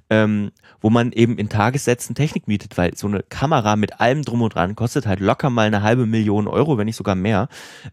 [0.10, 4.42] ähm, wo man eben in Tagessätzen Technik mietet, weil so eine Kamera mit allem drum
[4.42, 7.50] und dran kostet halt locker mal eine halbe Million Euro, wenn nicht sogar mehr.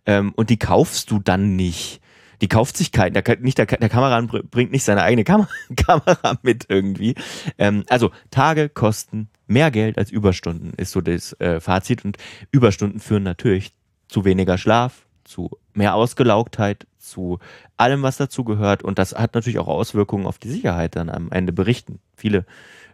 [0.07, 2.01] Ähm, und die kaufst du dann nicht.
[2.41, 6.39] Die kauft sich kein, der, nicht der, der Kameramann bringt nicht seine eigene Kam Kamera
[6.43, 7.15] mit irgendwie.
[7.59, 12.05] Ähm, also Tage kosten mehr Geld als Überstunden, ist so das äh, Fazit.
[12.05, 12.19] Und
[12.51, 13.73] Überstunden führen natürlich
[14.09, 17.39] zu weniger Schlaf, zu mehr Ausgelaugtheit, zu
[17.77, 18.83] allem, was dazu gehört.
[18.83, 22.01] Und das hat natürlich auch Auswirkungen auf die Sicherheit dann am Ende berichten.
[22.17, 22.45] Viele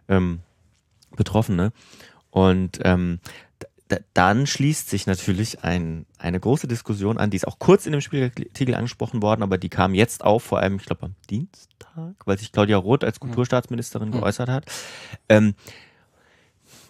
[0.07, 0.39] ähm,
[1.15, 1.71] Betroffene.
[2.29, 3.19] Und ähm,
[4.13, 8.01] dann schließt sich natürlich ein, eine große Diskussion an, die ist auch kurz in dem
[8.01, 12.39] Spiegelartikel angesprochen worden, aber die kam jetzt auf, vor allem, ich glaube, am Dienstag, weil
[12.39, 14.13] sich Claudia Roth als Kulturstaatsministerin mhm.
[14.13, 14.65] geäußert hat.
[15.29, 15.53] Ähm,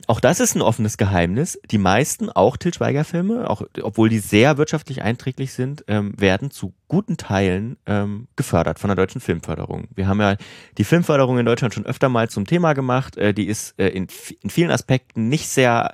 [0.08, 1.60] auch das ist ein offenes Geheimnis.
[1.72, 6.74] Die meisten, auch Til Schweiger-Filme, auch, obwohl die sehr wirtschaftlich einträglich sind, ähm, werden zu
[6.88, 9.88] guten Teilen ähm, gefördert von der deutschen Filmförderung.
[9.96, 10.36] Wir haben ja
[10.78, 13.18] die Filmförderung in Deutschland schon öfter mal zum Thema gemacht.
[13.18, 14.08] Äh, die ist äh, in,
[14.42, 15.94] in vielen Aspekten nicht sehr,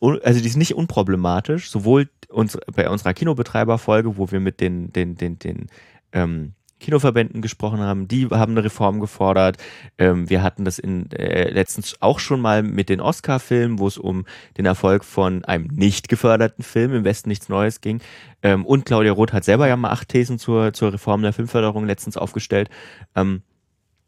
[0.00, 5.16] also die ist nicht unproblematisch, sowohl uns, bei unserer Kinobetreiberfolge, wo wir mit den, den,
[5.16, 5.68] den, den
[6.12, 6.52] ähm,
[6.84, 9.56] Kinoverbänden gesprochen haben, die haben eine Reform gefordert.
[9.96, 13.96] Ähm, wir hatten das in, äh, letztens auch schon mal mit den Oscar-Filmen, wo es
[13.96, 14.26] um
[14.58, 18.02] den Erfolg von einem nicht geförderten Film im Westen nichts Neues ging.
[18.42, 21.86] Ähm, und Claudia Roth hat selber ja mal acht Thesen zur, zur Reform der Filmförderung
[21.86, 22.68] letztens aufgestellt.
[23.14, 23.42] Ähm,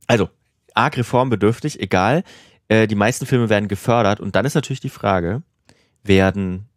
[0.06, 0.28] also,
[0.74, 2.24] arg reformbedürftig, egal.
[2.68, 5.42] Äh, die meisten Filme werden gefördert und dann ist natürlich die Frage,
[6.02, 6.68] werden,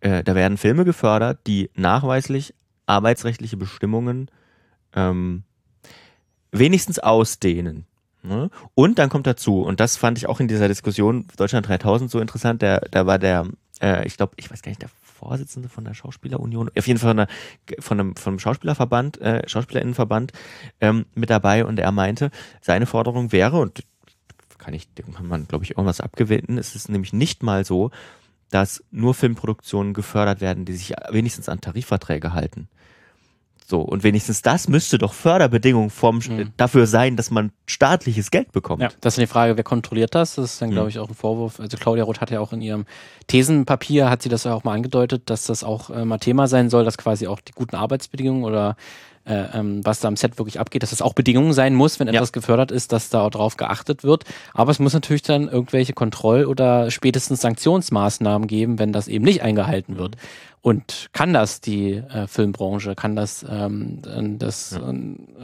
[0.00, 2.54] äh, da werden Filme gefördert, die nachweislich
[2.86, 4.30] arbeitsrechtliche Bestimmungen
[4.94, 5.44] ähm,
[6.52, 7.86] wenigstens ausdehnen.
[8.22, 8.50] Ne?
[8.74, 12.20] Und dann kommt dazu, und das fand ich auch in dieser Diskussion Deutschland 3000 so
[12.20, 13.46] interessant, der, da war der,
[13.80, 17.10] äh, ich glaube, ich weiß gar nicht, der Vorsitzende von der Schauspielerunion, auf jeden Fall
[17.10, 17.28] von, der,
[17.80, 20.32] von einem, von einem Schauspielerverband, äh, Schauspielerinnenverband
[20.80, 22.30] ähm, mit dabei und er meinte,
[22.62, 23.84] seine Forderung wäre, und
[24.58, 27.90] kann ich, kann man, glaube ich, irgendwas abgewinnen, es ist nämlich nicht mal so,
[28.50, 32.68] dass nur Filmproduktionen gefördert werden, die sich wenigstens an Tarifverträge halten.
[33.66, 36.52] So, und wenigstens das müsste doch Förderbedingung vom, mhm.
[36.58, 38.82] dafür sein, dass man staatliches Geld bekommt.
[38.82, 40.34] Ja, das ist die Frage, wer kontrolliert das?
[40.34, 40.90] Das ist dann, glaube mhm.
[40.90, 41.60] ich, auch ein Vorwurf.
[41.60, 42.84] Also Claudia Roth hat ja auch in ihrem
[43.26, 46.68] Thesenpapier, hat sie das ja auch mal angedeutet, dass das auch äh, mal Thema sein
[46.68, 48.76] soll, dass quasi auch die guten Arbeitsbedingungen oder
[49.26, 52.08] äh, ähm, was da am Set wirklich abgeht, dass das auch Bedingungen sein muss, wenn
[52.08, 52.32] etwas ja.
[52.32, 54.24] gefördert ist, dass da drauf geachtet wird.
[54.52, 59.42] Aber es muss natürlich dann irgendwelche Kontroll- oder spätestens Sanktionsmaßnahmen geben, wenn das eben nicht
[59.42, 60.16] eingehalten wird.
[60.60, 63.98] Und kann das die äh, Filmbranche, kann das ähm,
[64.38, 64.90] das, ja.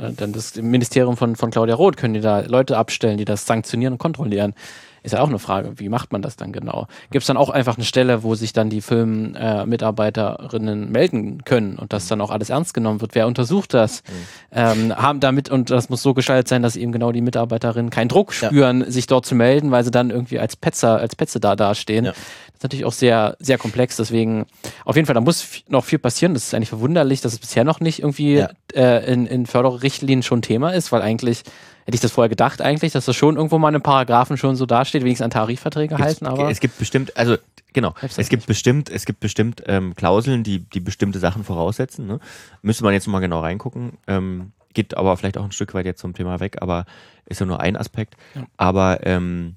[0.08, 3.44] äh, dann das Ministerium von, von Claudia Roth, können die da Leute abstellen, die das
[3.44, 4.54] sanktionieren und kontrollieren?
[5.02, 6.86] Ist ja auch eine Frage, wie macht man das dann genau?
[7.10, 11.78] Gibt es dann auch einfach eine Stelle, wo sich dann die Filmmitarbeiterinnen äh, melden können
[11.78, 13.14] und das dann auch alles ernst genommen wird?
[13.14, 14.02] Wer untersucht das?
[14.02, 14.14] Mhm.
[14.52, 18.08] Ähm, haben damit, und das muss so gestaltet sein, dass eben genau die Mitarbeiterinnen keinen
[18.08, 18.90] Druck spüren, ja.
[18.90, 22.04] sich dort zu melden, weil sie dann irgendwie als Petzer, als Petze da dastehen.
[22.04, 22.12] Ja.
[22.12, 23.96] Das ist natürlich auch sehr, sehr komplex.
[23.96, 24.46] Deswegen,
[24.84, 26.34] auf jeden Fall, da muss noch viel passieren.
[26.34, 28.50] Das ist eigentlich verwunderlich, dass es bisher noch nicht irgendwie ja.
[28.74, 31.42] äh, in, in Förderrichtlinien schon Thema ist, weil eigentlich
[31.90, 34.54] hätte ich das vorher gedacht eigentlich, dass das schon irgendwo mal in einem Paragraphen schon
[34.54, 36.48] so dasteht, wenigstens an Tarifverträge halten, aber.
[36.48, 37.36] Es gibt bestimmt, also
[37.72, 38.46] genau, es gibt nicht.
[38.46, 42.06] bestimmt, es gibt bestimmt ähm, Klauseln, die, die bestimmte Sachen voraussetzen.
[42.06, 42.20] Ne?
[42.62, 43.94] Müsste man jetzt mal genau reingucken.
[44.06, 46.84] Ähm, geht aber vielleicht auch ein Stück weit jetzt zum Thema weg, aber
[47.26, 48.16] ist ja nur ein Aspekt.
[48.36, 48.46] Ja.
[48.56, 49.56] Aber ähm,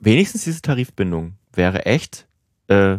[0.00, 2.26] wenigstens diese Tarifbindung wäre echt
[2.68, 2.98] äh,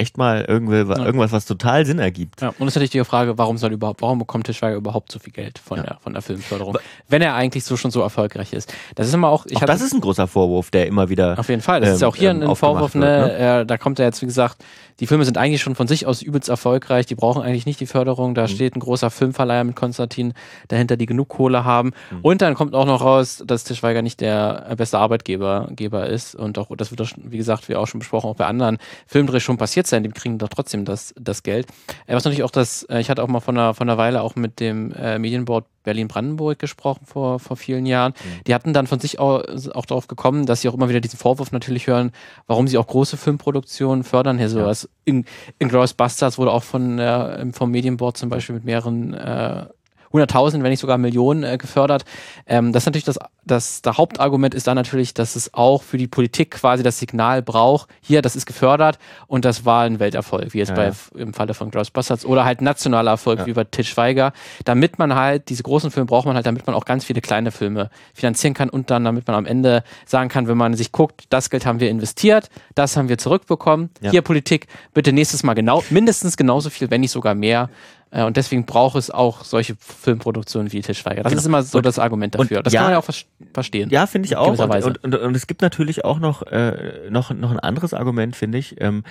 [0.00, 1.04] echt mal irgendwas, ja.
[1.04, 2.40] irgendwas, was total Sinn ergibt.
[2.40, 5.18] Ja, und es ist natürlich die Frage, warum soll überhaupt, warum bekommt Tischweiger überhaupt so
[5.18, 5.82] viel Geld von, ja.
[5.84, 8.72] der, von der Filmförderung, wenn er eigentlich so schon so erfolgreich ist.
[8.94, 11.38] Das ist immer auch, ich auch das ist ein großer Vorwurf, der immer wieder.
[11.38, 11.80] Auf jeden Fall.
[11.80, 13.00] Das ähm, ist ja auch hier ähm, ein Vorwurf, ne?
[13.00, 13.66] Wird, ne?
[13.66, 14.64] Da kommt er jetzt, wie gesagt,
[15.00, 17.86] die Filme sind eigentlich schon von sich aus übelst erfolgreich, die brauchen eigentlich nicht die
[17.86, 18.34] Förderung.
[18.34, 18.48] Da mhm.
[18.48, 20.34] steht ein großer Filmverleiher mit Konstantin
[20.68, 21.92] dahinter, die genug Kohle haben.
[22.10, 22.18] Mhm.
[22.22, 26.34] Und dann kommt auch noch raus, dass Tischweiger nicht der beste Arbeitgeber Geber ist.
[26.34, 29.56] Und auch, das wird, wie gesagt, wie auch schon besprochen, auch bei anderen Filmdrehs schon
[29.56, 30.02] passiert sein.
[30.02, 31.66] Die kriegen doch trotzdem das, das Geld.
[32.06, 34.22] Äh, was natürlich auch das, äh, ich hatte auch mal von einer, von einer Weile
[34.22, 38.12] auch mit dem äh, Medienboard Berlin-Brandenburg gesprochen vor, vor vielen Jahren.
[38.12, 38.44] Mhm.
[38.46, 39.42] Die hatten dann von sich auch,
[39.74, 42.12] auch darauf gekommen, dass sie auch immer wieder diesen Vorwurf natürlich hören,
[42.46, 44.38] warum sie auch große Filmproduktionen fördern.
[44.38, 44.88] Hier sowas ja.
[45.04, 45.24] in,
[45.58, 49.66] in Glorious Bastards wurde auch von, äh, vom Medienboard zum Beispiel mit mehreren äh,
[50.12, 52.04] 100.000, wenn nicht sogar Millionen äh, gefördert.
[52.46, 55.98] Ähm, das ist natürlich das, das, das Hauptargument ist dann natürlich, dass es auch für
[55.98, 60.52] die Politik quasi das Signal braucht, hier, das ist gefördert und das war ein Welterfolg,
[60.52, 63.46] wie jetzt ja, bei, im Falle von Ghostbusters oder halt nationaler Erfolg, ja.
[63.46, 64.32] wie bei Tischweiger,
[64.64, 67.50] damit man halt, diese großen Filme braucht man halt, damit man auch ganz viele kleine
[67.50, 71.24] Filme finanzieren kann und dann, damit man am Ende sagen kann, wenn man sich guckt,
[71.30, 74.10] das Geld haben wir investiert, das haben wir zurückbekommen, ja.
[74.10, 77.70] hier Politik, bitte nächstes Mal genau, mindestens genauso viel, wenn nicht sogar mehr
[78.12, 81.22] und deswegen braucht es auch solche Filmproduktionen wie Tischweiger.
[81.22, 81.40] Das genau.
[81.40, 82.62] ist immer so und, das Argument dafür.
[82.62, 83.88] Das ja, kann man ja auch verstehen.
[83.90, 84.58] Ja, finde ich auch.
[84.58, 88.34] Und, und, und, und, es gibt natürlich auch noch, äh, noch, noch ein anderes Argument,
[88.34, 88.80] finde ich.
[88.80, 89.04] Ähm,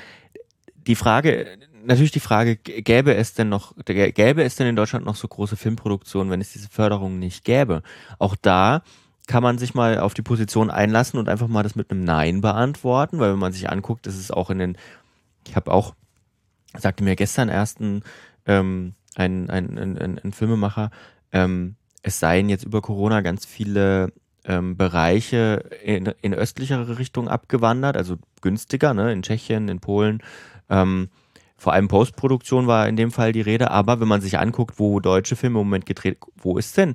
[0.85, 1.47] die Frage,
[1.85, 5.55] natürlich die Frage, gäbe es denn noch, gäbe es denn in Deutschland noch so große
[5.55, 7.83] Filmproduktionen, wenn es diese Förderung nicht gäbe?
[8.17, 8.81] Auch da
[9.27, 12.41] kann man sich mal auf die Position einlassen und einfach mal das mit einem Nein
[12.41, 14.77] beantworten, weil wenn man sich anguckt, das ist auch in den,
[15.47, 15.93] ich habe auch,
[16.75, 18.03] sagte mir gestern erst ein
[18.49, 20.89] ähm, ein, ein, ein, ein Filmemacher,
[21.31, 24.11] ähm, es seien jetzt über Corona ganz viele
[24.43, 30.23] ähm, Bereiche in, in östlichere Richtung abgewandert, also günstiger, ne, in Tschechien, in Polen,
[30.69, 31.09] ähm,
[31.59, 34.99] vor allem Postproduktion war in dem Fall die Rede, aber wenn man sich anguckt, wo
[35.01, 36.93] deutsche Filme im Moment gedreht, wo ist denn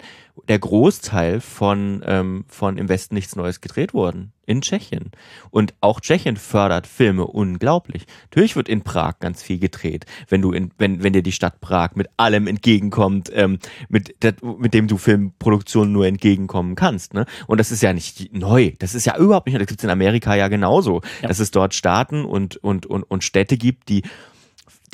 [0.49, 4.33] der Großteil von, ähm, von Im Westen nichts Neues gedreht worden?
[4.47, 5.11] In Tschechien.
[5.51, 8.07] Und auch Tschechien fördert Filme unglaublich.
[8.25, 11.61] Natürlich wird in Prag ganz viel gedreht, wenn du in, wenn, wenn dir die Stadt
[11.61, 14.15] Prag mit allem entgegenkommt, ähm, mit,
[14.59, 17.15] mit dem du Filmproduktionen nur entgegenkommen kannst.
[17.15, 17.27] Ne?
[17.47, 18.73] Und das ist ja nicht neu.
[18.79, 19.61] Das ist ja überhaupt nicht neu.
[19.61, 21.01] Das gibt es in Amerika ja genauso.
[21.23, 21.29] Ja.
[21.29, 24.03] Dass es dort Staaten und, und, und, und Städte gibt, die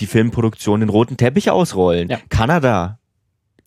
[0.01, 2.09] die Filmproduktion den roten Teppich ausrollen.
[2.09, 2.19] Ja.
[2.29, 3.01] Kanada.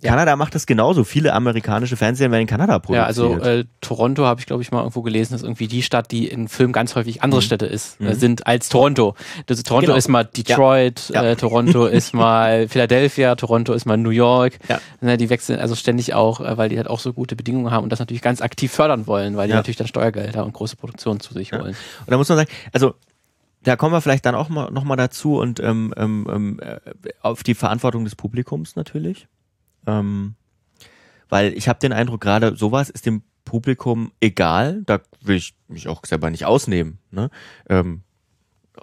[0.04, 0.10] Ja.
[0.12, 1.06] Kanada macht das genauso.
[1.06, 3.04] Viele amerikanische Fernsehen werden in Kanada produziert.
[3.04, 6.12] Ja, also äh, Toronto habe ich, glaube ich, mal irgendwo gelesen, ist irgendwie die Stadt,
[6.12, 7.46] die in Filmen ganz häufig andere mhm.
[7.46, 8.14] Städte ist, äh, mhm.
[8.16, 9.16] sind als Toronto.
[9.46, 9.98] Das, Toronto genau.
[9.98, 11.24] ist mal Detroit, ja.
[11.24, 14.60] Äh, Toronto ist mal Philadelphia, Toronto ist mal New York.
[14.68, 14.82] Ja.
[15.00, 17.84] Ne, die wechseln also ständig auch, äh, weil die halt auch so gute Bedingungen haben
[17.84, 21.22] und das natürlich ganz aktiv fördern wollen, weil die natürlich dann Steuergelder und große Produktionen
[21.22, 21.76] zu sich holen.
[22.06, 22.96] Und da muss man sagen, also
[23.64, 26.80] da kommen wir vielleicht dann auch mal, noch mal dazu und ähm, ähm, ähm, äh,
[27.22, 29.28] auf die Verantwortung des Publikums natürlich.
[29.88, 30.36] Ähm,
[31.30, 34.84] weil ich habe den Eindruck, gerade sowas ist dem Publikum egal.
[34.86, 37.00] Da will ich mich auch selber nicht ausnehmen.
[37.12, 37.30] Ne?
[37.70, 38.04] Ähm,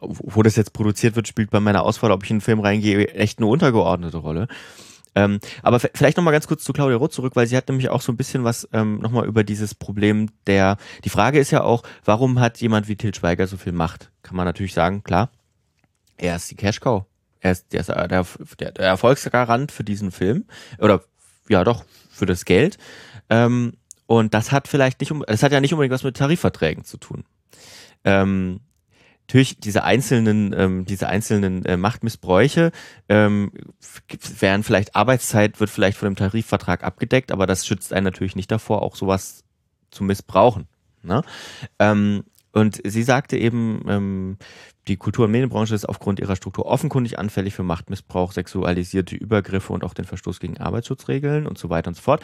[0.01, 3.09] wo das jetzt produziert wird, spielt bei meiner Auswahl, ob ich in einen Film reingehe,
[3.09, 4.49] echt eine untergeordnete Rolle.
[5.15, 8.01] Ähm, aber vielleicht nochmal ganz kurz zu Claudia Roth zurück, weil sie hat nämlich auch
[8.01, 11.83] so ein bisschen was ähm, nochmal über dieses Problem der, die Frage ist ja auch,
[12.05, 14.11] warum hat jemand wie Til Schweiger so viel Macht?
[14.23, 15.31] Kann man natürlich sagen, klar,
[16.17, 17.05] er ist die Cash-Cow.
[17.41, 18.27] Er ist der, der,
[18.61, 20.45] der, der Erfolgsgarant für diesen Film.
[20.79, 21.03] Oder
[21.49, 22.79] ja doch, für das Geld.
[23.31, 23.73] Ähm,
[24.07, 27.25] und das hat vielleicht nicht, das hat ja nicht unbedingt was mit Tarifverträgen zu tun.
[28.05, 28.61] Ähm,
[29.31, 32.73] natürlich diese einzelnen, ähm, diese einzelnen äh, Machtmissbräuche
[33.09, 33.53] ähm,
[34.41, 38.51] wären vielleicht Arbeitszeit wird vielleicht von dem Tarifvertrag abgedeckt, aber das schützt einen natürlich nicht
[38.51, 39.45] davor, auch sowas
[39.93, 40.67] zu missbrauchen.
[41.03, 41.23] Ne?
[41.79, 44.37] Ähm, und sie sagte eben, ähm,
[44.89, 49.85] die Kultur- und Medienbranche ist aufgrund ihrer Struktur offenkundig anfällig für Machtmissbrauch, sexualisierte Übergriffe und
[49.85, 52.23] auch den Verstoß gegen Arbeitsschutzregeln und so weiter und so fort.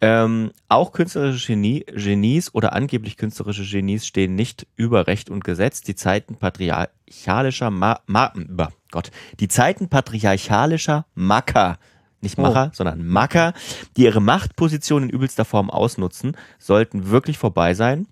[0.00, 5.82] Ähm, auch künstlerische Genie, Genies oder angeblich künstlerische Genies stehen nicht über Recht und Gesetz.
[5.82, 8.32] Die Zeiten patriarchalischer Ma, Ma
[8.90, 11.78] Gott, die Zeiten patriarchalischer Macker
[12.20, 12.74] nicht Macher, oh.
[12.74, 13.52] sondern Macker,
[13.96, 18.08] die ihre Machtposition in übelster Form ausnutzen, sollten wirklich vorbei sein,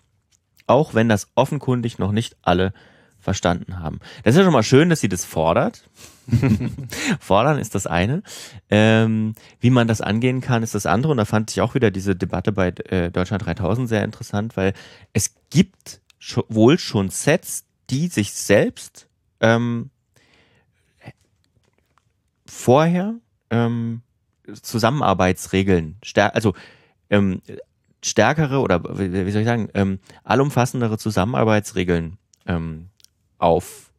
[0.67, 2.73] auch wenn das offenkundig noch nicht alle
[3.19, 3.99] verstanden haben.
[4.23, 5.83] Das ist ja schon mal schön, dass sie das fordert.
[7.21, 8.23] Fordern ist das eine.
[8.71, 11.11] Ähm, wie man das angehen kann, ist das andere.
[11.11, 14.75] Und da fand ich auch wieder diese Debatte bei äh, Deutschland 3000 sehr interessant, weil
[15.13, 19.09] es gibt sch wohl schon Sets, die sich selbst
[19.41, 19.91] ähm,
[22.47, 23.15] vorher
[23.51, 24.03] ähm,
[24.63, 26.55] Zusammenarbeitsregeln, also
[27.11, 27.43] ähm,
[28.07, 32.89] stärkere oder wie soll ich sagen, ähm, allumfassendere Zusammenarbeitsregeln ähm,
[33.39, 33.93] auf,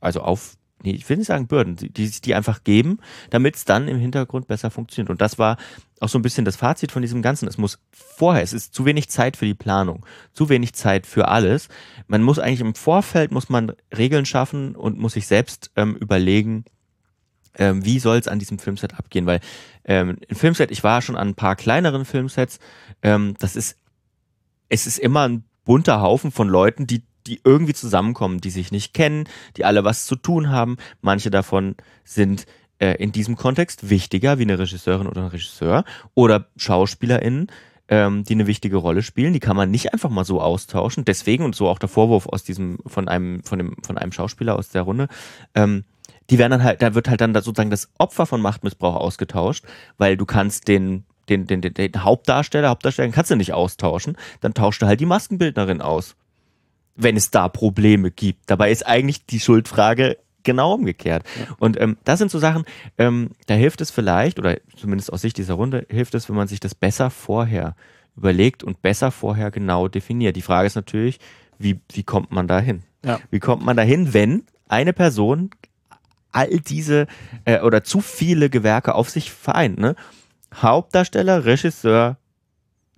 [0.00, 2.98] also auf, ich will nicht sagen Bürden, die sich die einfach geben,
[3.30, 5.10] damit es dann im Hintergrund besser funktioniert.
[5.10, 5.56] Und das war
[6.00, 7.48] auch so ein bisschen das Fazit von diesem Ganzen.
[7.48, 11.28] Es muss vorher, es ist zu wenig Zeit für die Planung, zu wenig Zeit für
[11.28, 11.68] alles.
[12.06, 16.64] Man muss eigentlich im Vorfeld, muss man Regeln schaffen und muss sich selbst ähm, überlegen,
[17.56, 19.26] ähm, wie soll es an diesem Filmset abgehen?
[19.26, 19.40] Weil
[19.84, 22.58] ähm, ein Filmset, ich war schon an ein paar kleineren Filmsets,
[23.02, 23.78] ähm, das ist,
[24.68, 28.92] es ist immer ein bunter Haufen von Leuten, die die irgendwie zusammenkommen, die sich nicht
[28.92, 30.76] kennen, die alle was zu tun haben.
[31.00, 32.46] Manche davon sind
[32.78, 37.48] äh, in diesem Kontext wichtiger wie eine Regisseurin oder ein Regisseur oder SchauspielerInnen,
[37.88, 39.32] ähm, die eine wichtige Rolle spielen.
[39.32, 41.04] Die kann man nicht einfach mal so austauschen.
[41.04, 44.56] Deswegen und so auch der Vorwurf aus diesem von einem von dem von einem Schauspieler
[44.56, 45.08] aus der Runde.
[45.54, 45.84] Ähm,
[46.30, 49.64] die werden dann halt, da wird halt dann sozusagen das Opfer von Machtmissbrauch ausgetauscht,
[49.98, 54.52] weil du kannst den den, den, den, den Hauptdarsteller, Hauptdarsteller kannst du nicht austauschen, dann
[54.52, 56.16] tauscht du halt die Maskenbildnerin aus
[56.96, 58.50] wenn es da Probleme gibt.
[58.50, 61.24] Dabei ist eigentlich die Schuldfrage genau umgekehrt.
[61.38, 61.54] Ja.
[61.58, 62.64] Und ähm, das sind so Sachen,
[62.98, 66.48] ähm, da hilft es vielleicht, oder zumindest aus Sicht dieser Runde, hilft es, wenn man
[66.48, 67.74] sich das besser vorher
[68.16, 70.36] überlegt und besser vorher genau definiert.
[70.36, 71.18] Die Frage ist natürlich,
[71.58, 72.82] wie, wie kommt man da hin?
[73.04, 73.20] Ja.
[73.30, 75.50] Wie kommt man da hin, wenn eine Person
[76.34, 77.06] all diese
[77.44, 79.78] äh, oder zu viele Gewerke auf sich vereint?
[79.78, 79.94] Ne?
[80.54, 82.16] Hauptdarsteller, Regisseur,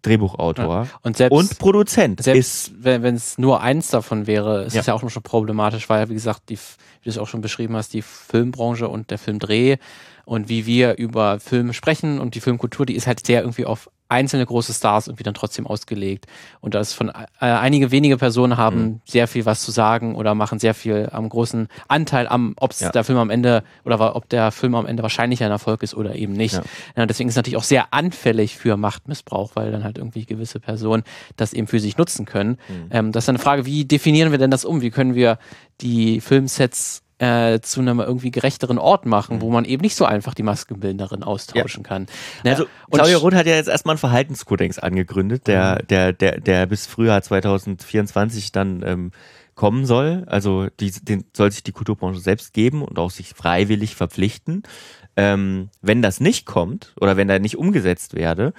[0.02, 0.90] Drehbuchautor ja.
[1.02, 2.22] und, selbst, und Produzent.
[2.22, 4.80] Selbst wenn es nur eins davon wäre, ist ja.
[4.80, 7.76] es ja auch schon problematisch, weil, wie gesagt, die, wie du es auch schon beschrieben
[7.76, 9.76] hast, die Filmbranche und der Filmdreh
[10.24, 13.90] und wie wir über Film sprechen und die Filmkultur, die ist halt sehr irgendwie auf
[14.08, 16.26] einzelne große Stars irgendwie dann trotzdem ausgelegt.
[16.60, 19.00] Und das von äh, einige wenige Personen haben mhm.
[19.04, 22.90] sehr viel was zu sagen oder machen sehr viel am großen Anteil am, ob ja.
[22.90, 26.14] der Film am Ende oder ob der Film am Ende wahrscheinlich ein Erfolg ist oder
[26.14, 26.54] eben nicht.
[26.54, 26.62] Ja.
[26.96, 30.60] Ja, deswegen ist es natürlich auch sehr anfällig für Machtmissbrauch, weil dann halt irgendwie gewisse
[30.60, 31.02] Personen
[31.36, 32.58] das eben für sich nutzen können.
[32.68, 32.88] Mhm.
[32.90, 34.80] Ähm, das ist eine Frage, wie definieren wir denn das um?
[34.82, 35.38] Wie können wir
[35.80, 40.34] die Filmsets äh, zu einem irgendwie gerechteren Ort machen, wo man eben nicht so einfach
[40.34, 41.88] die Maskenbildnerin austauschen ja.
[41.88, 42.06] kann.
[42.44, 42.50] Ne?
[42.50, 45.86] Also Claudia Roth hat ja jetzt erstmal einen Verhaltenskodex angegründet, der, mhm.
[45.88, 49.10] der, der, der bis Frühjahr 2024 dann ähm,
[49.54, 50.24] kommen soll.
[50.26, 54.62] Also die, den soll sich die Kulturbranche selbst geben und auch sich freiwillig verpflichten.
[55.16, 58.52] Ähm, wenn das nicht kommt oder wenn da nicht umgesetzt werde,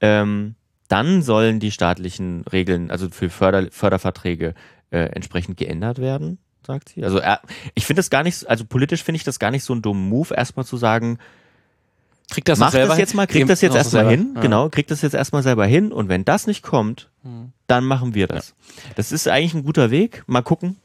[0.00, 0.54] ähm,
[0.86, 4.54] dann sollen die staatlichen Regeln, also für Förder, Förderverträge,
[4.90, 7.04] äh, entsprechend geändert werden, sagt sie.
[7.04, 7.36] Also äh,
[7.74, 10.08] ich finde das gar nicht, also politisch finde ich das gar nicht so ein dummen
[10.08, 11.18] Move, erstmal zu sagen,
[12.30, 14.40] Kriegt das Mach das jetzt mal, kriegt das jetzt erstmal hin, ja.
[14.40, 17.52] genau, kriegt das jetzt erstmal selber hin und wenn das nicht kommt, hm.
[17.66, 18.48] dann machen wir das.
[18.48, 18.92] Ja.
[18.96, 20.24] Das ist eigentlich ein guter Weg.
[20.26, 20.76] Mal gucken.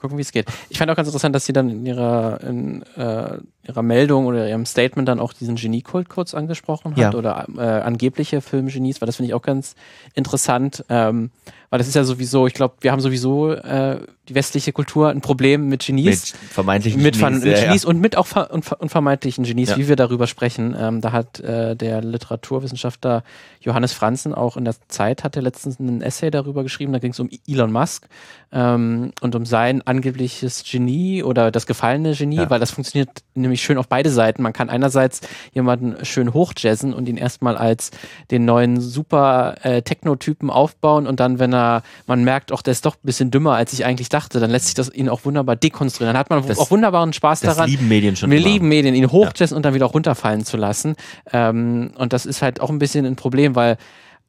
[0.00, 0.46] Gucken, wie es geht.
[0.68, 4.48] Ich fand auch ganz interessant, dass sie dann in ihrer, in, äh, ihrer Meldung oder
[4.48, 7.14] ihrem Statement dann auch diesen Geniekult kurz angesprochen hat ja.
[7.14, 9.74] oder äh, angebliche Filmgenies, weil das finde ich auch ganz
[10.14, 10.84] interessant.
[10.88, 11.30] Ähm,
[11.72, 13.98] weil das ist ja sowieso, ich glaube, wir haben sowieso äh,
[14.28, 16.34] die westliche Kultur ein Problem mit Genies.
[16.34, 17.44] Mit vermeintlichen mit Genies.
[17.44, 19.78] Mit Genies ja, und mit auch ver und, und vermeintlichen Genies, ja.
[19.78, 20.76] wie wir darüber sprechen.
[20.78, 23.24] Ähm, da hat äh, der Literaturwissenschaftler
[23.62, 27.12] Johannes Franzen auch in der Zeit, hat er letztens einen Essay darüber geschrieben, da ging
[27.12, 28.06] es um Elon Musk
[28.52, 32.50] ähm, und um sein angebliches Genie oder das gefallene Genie, ja.
[32.50, 33.08] weil das funktioniert
[33.52, 34.42] nämlich schön auf beide Seiten.
[34.42, 35.20] Man kann einerseits
[35.52, 37.90] jemanden schön hochjazzen und ihn erstmal als
[38.30, 42.86] den neuen super äh, Techno-Typen aufbauen und dann, wenn er man merkt, auch der ist
[42.86, 45.56] doch ein bisschen dümmer, als ich eigentlich dachte, dann lässt sich das ihn auch wunderbar
[45.56, 46.14] dekonstruieren.
[46.14, 47.70] Dann hat man das, auch wunderbaren Spaß das daran.
[47.70, 48.30] lieben Medien schon.
[48.30, 48.48] Wir immer.
[48.48, 49.56] lieben Medien, ihn hochjessen ja.
[49.56, 50.96] und dann wieder auch runterfallen zu lassen.
[51.32, 53.76] Ähm, und das ist halt auch ein bisschen ein Problem, weil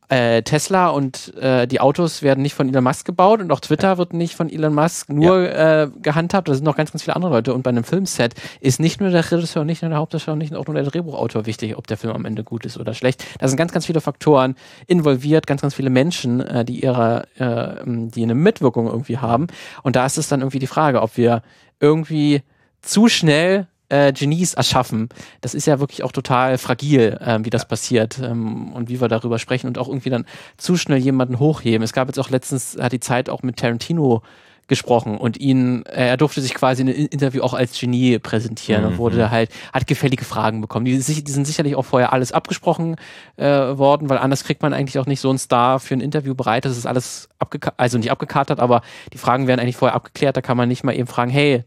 [0.10, 4.14] Tesla und äh, die Autos werden nicht von Elon Musk gebaut und auch Twitter wird
[4.14, 5.84] nicht von Elon Musk nur ja.
[5.84, 6.48] äh, gehandhabt.
[6.48, 7.54] Da sind noch ganz, ganz viele andere Leute.
[7.54, 10.68] Und bei einem Filmset ist nicht nur der Regisseur, nicht nur der Hauptdarsteller, nicht auch
[10.68, 13.26] nur der Drehbuchautor wichtig, ob der Film am Ende gut ist oder schlecht.
[13.40, 14.56] Da sind ganz, ganz viele Faktoren
[14.88, 19.48] involviert, ganz, ganz viele Menschen, äh, die ihre, äh, die eine Mitwirkung irgendwie haben.
[19.84, 21.42] Und da ist es dann irgendwie die Frage, ob wir
[21.80, 22.44] irgendwie
[22.82, 25.10] zu schnell äh, Genies erschaffen.
[25.42, 29.08] Das ist ja wirklich auch total fragil, äh, wie das passiert ähm, und wie wir
[29.08, 30.26] darüber sprechen und auch irgendwie dann
[30.58, 31.84] zu schnell jemanden hochheben.
[31.84, 34.24] Es gab jetzt auch letztens, hat die Zeit auch mit Tarantino
[34.68, 38.84] gesprochen und ihn, äh, er durfte sich quasi in einem Interview auch als Genie präsentieren
[38.84, 38.88] mhm.
[38.88, 40.86] und wurde halt, hat gefällige Fragen bekommen.
[40.86, 42.96] Die, die sind sicherlich auch vorher alles abgesprochen
[43.36, 46.34] äh, worden, weil anders kriegt man eigentlich auch nicht so einen Star für ein Interview
[46.34, 46.66] bereit.
[46.66, 50.36] Das ist alles abgekartet, also nicht abgekartet, aber die Fragen werden eigentlich vorher abgeklärt.
[50.38, 51.66] Da kann man nicht mal eben fragen, hey,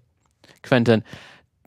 [0.62, 1.05] Quentin,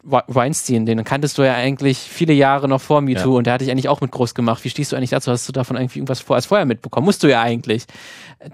[0.03, 3.37] Weinstein, den kanntest du ja eigentlich viele Jahre noch vor MeToo ja.
[3.37, 4.63] und der hat dich eigentlich auch mit groß gemacht.
[4.63, 5.31] Wie stehst du eigentlich dazu?
[5.31, 7.05] Hast du davon irgendwie irgendwas vor, als vorher mitbekommen?
[7.05, 7.85] Musst du ja eigentlich.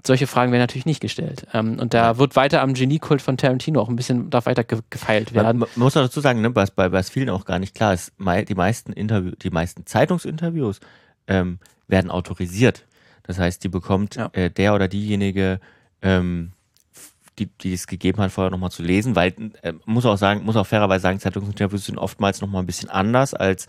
[0.04, 1.46] Solche Fragen werden natürlich nicht gestellt.
[1.52, 4.80] Ähm, und da wird weiter am Geniekult von Tarantino auch ein bisschen, darf weiter ge
[4.90, 5.58] gefeilt werden.
[5.58, 7.94] Man, man, muss auch dazu sagen, ne, was bei, was vielen auch gar nicht klar
[7.94, 10.80] ist, die meisten Interview, die meisten Zeitungsinterviews
[11.28, 12.84] ähm, werden autorisiert.
[13.22, 14.30] Das heißt, die bekommt ja.
[14.32, 15.60] äh, der oder diejenige
[16.02, 16.52] ähm,
[17.38, 20.56] die, die es gegeben hat, vorher nochmal zu lesen, weil äh, muss auch sagen, muss
[20.56, 23.66] auch fairerweise sagen, Zeitungsinterviews sind oftmals nochmal ein bisschen anders als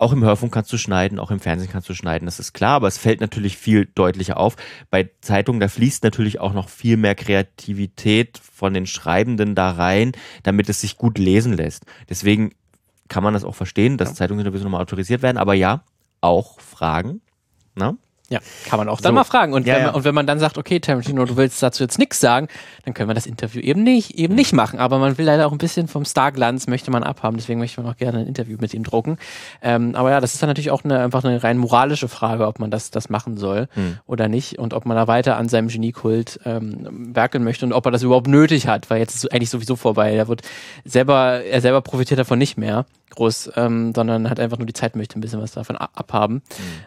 [0.00, 2.76] auch im Hörfunk kannst du schneiden, auch im Fernsehen kannst du schneiden, das ist klar,
[2.76, 4.56] aber es fällt natürlich viel deutlicher auf.
[4.88, 10.12] Bei Zeitungen, da fließt natürlich auch noch viel mehr Kreativität von den Schreibenden da rein,
[10.42, 11.84] damit es sich gut lesen lässt.
[12.08, 12.54] Deswegen
[13.08, 14.14] kann man das auch verstehen, dass ja.
[14.14, 15.84] Zeitungsinterviews nochmal autorisiert werden, aber ja,
[16.22, 17.20] auch Fragen.
[17.74, 17.98] Na?
[18.30, 18.38] Ja,
[18.68, 19.14] kann man auch dann so.
[19.14, 19.52] mal fragen.
[19.52, 19.96] Und, ja, wenn man, ja.
[19.96, 22.46] und wenn man dann sagt, okay, Tarantino, du willst dazu jetzt nichts sagen,
[22.84, 24.78] dann können wir das Interview eben nicht, eben nicht machen.
[24.78, 27.36] Aber man will leider auch ein bisschen vom Starglanz möchte man abhaben.
[27.36, 29.18] Deswegen möchte man auch gerne ein Interview mit ihm drucken.
[29.62, 32.60] Ähm, aber ja, das ist dann natürlich auch eine, einfach eine rein moralische Frage, ob
[32.60, 33.98] man das, das machen soll hm.
[34.06, 34.60] oder nicht.
[34.60, 38.04] Und ob man da weiter an seinem Geniekult ähm, werkeln möchte und ob er das
[38.04, 40.14] überhaupt nötig hat, weil jetzt ist es eigentlich sowieso vorbei.
[40.14, 40.42] Er wird
[40.84, 44.96] selber, er selber profitiert davon nicht mehr groß, ähm, sondern hat einfach nur die Zeit
[44.96, 46.34] möchte ein bisschen was davon abhaben.
[46.34, 46.40] Mhm.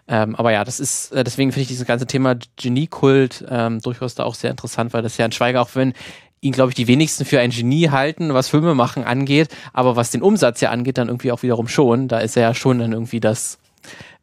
[0.07, 4.13] Ähm, aber ja, das ist, äh, deswegen finde ich dieses ganze Thema Geniekult ähm, durchaus
[4.15, 5.93] da auch sehr interessant, weil das ja ein Schweiger, auch wenn
[6.41, 10.11] ihn, glaube ich, die wenigsten für ein Genie halten, was Filme machen angeht, aber was
[10.11, 12.07] den Umsatz ja angeht, dann irgendwie auch wiederum schon.
[12.07, 13.57] Da ist er ja schon dann irgendwie das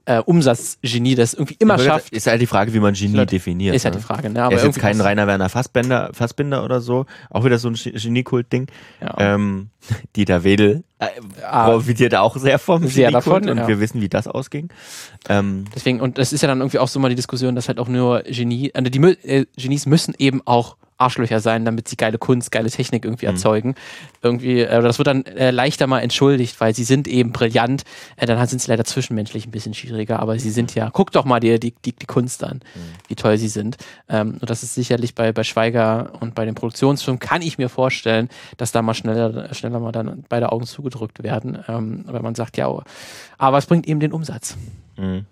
[0.04, 2.12] äh, Umsatzgenie, das irgendwie immer ja, schafft.
[2.12, 3.74] Ist halt die Frage, wie man Genie halt, definiert.
[3.74, 4.00] Ist halt ne?
[4.00, 4.42] die Frage, ne?
[4.42, 7.06] Aber er ist jetzt kein Rainer Werner Fassbinder, Fassbinder oder so.
[7.30, 8.66] Auch wieder so ein Geniekult-Ding.
[9.00, 9.34] Ja.
[9.34, 9.70] Ähm,
[10.16, 11.06] Dieter Wedel äh,
[11.42, 13.68] ah, profitiert auch sehr vom sehr davon, und ja.
[13.68, 14.68] wir wissen, wie das ausging.
[15.28, 17.78] Ähm, Deswegen, und das ist ja dann irgendwie auch so mal die Diskussion, dass halt
[17.78, 22.18] auch nur Genie, also die äh, Genies müssen eben auch Arschlöcher sein, damit sie geile
[22.18, 23.32] Kunst, geile Technik irgendwie mhm.
[23.32, 23.74] erzeugen.
[24.22, 27.84] Irgendwie, äh, das wird dann äh, leichter mal entschuldigt, weil sie sind eben brillant.
[28.16, 31.24] Äh, dann sind sie leider zwischenmenschlich ein bisschen schwieriger, aber sie sind ja, guck doch
[31.24, 32.80] mal die, die, die, die Kunst an, mhm.
[33.08, 33.76] wie toll sie sind.
[34.08, 37.68] Ähm, und das ist sicherlich bei, bei Schweiger und bei den Produktionsfilmen, kann ich mir
[37.68, 42.34] vorstellen, dass da mal schneller, schneller mal dann beide Augen zugedrückt werden, ähm, weil man
[42.34, 42.70] sagt, ja,
[43.38, 44.56] aber es bringt eben den Umsatz.
[44.96, 45.26] Mhm.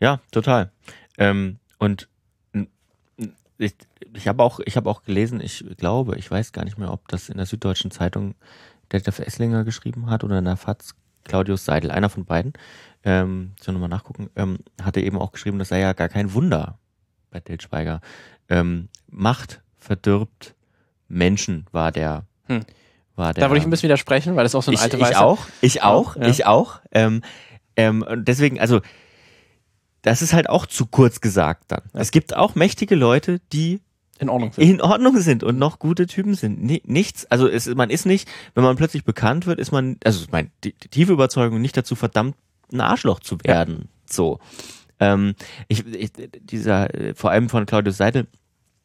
[0.00, 0.70] Ja, total.
[1.18, 2.08] Ähm, und
[3.58, 3.74] ich,
[4.14, 7.08] ich habe auch, ich habe auch gelesen, ich glaube, ich weiß gar nicht mehr, ob
[7.08, 8.34] das in der Süddeutschen Zeitung
[8.92, 10.94] Detlef Esslinger geschrieben hat oder in der FAZ
[11.24, 12.52] Claudius Seidel, einer von beiden,
[13.02, 16.78] ähm, soll nochmal nachgucken, ähm, hatte eben auch geschrieben, das sei ja gar kein Wunder
[17.30, 18.00] bei Til Schweiger.
[18.48, 20.54] Ähm, Macht verdirbt
[21.08, 22.60] Menschen war der, Hm.
[23.16, 23.42] war der.
[23.42, 25.16] Da würde ich ein bisschen widersprechen, weil das auch so eine ich, alte ich Weisheit.
[25.22, 26.28] auch, ich auch, Ja.
[26.28, 26.80] ich auch.
[26.92, 27.22] Ähm,
[27.76, 28.80] ähm, und deswegen, also,
[30.06, 31.82] das ist halt auch zu kurz gesagt dann.
[31.92, 33.80] Es gibt auch mächtige Leute, die
[34.18, 34.52] In Ordnung.
[34.56, 36.62] in Ordnung sind und noch gute Typen sind.
[36.62, 40.24] Ni- Nichts, also es, man ist nicht, wenn man plötzlich bekannt wird, ist man, also
[40.30, 42.36] mein, die, die tiefe Überzeugung, nicht dazu verdammt,
[42.72, 43.88] ein Arschloch zu werden.
[44.08, 44.38] So.
[45.00, 45.34] Ähm,
[45.68, 48.28] ich, ich, dieser, äh, vor allem von Claudius Seidel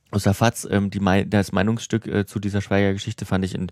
[0.10, 1.00] aus der FAZ, ähm, die,
[1.30, 3.72] das Meinungsstück äh, zu dieser Schweiger-Geschichte fand ich in,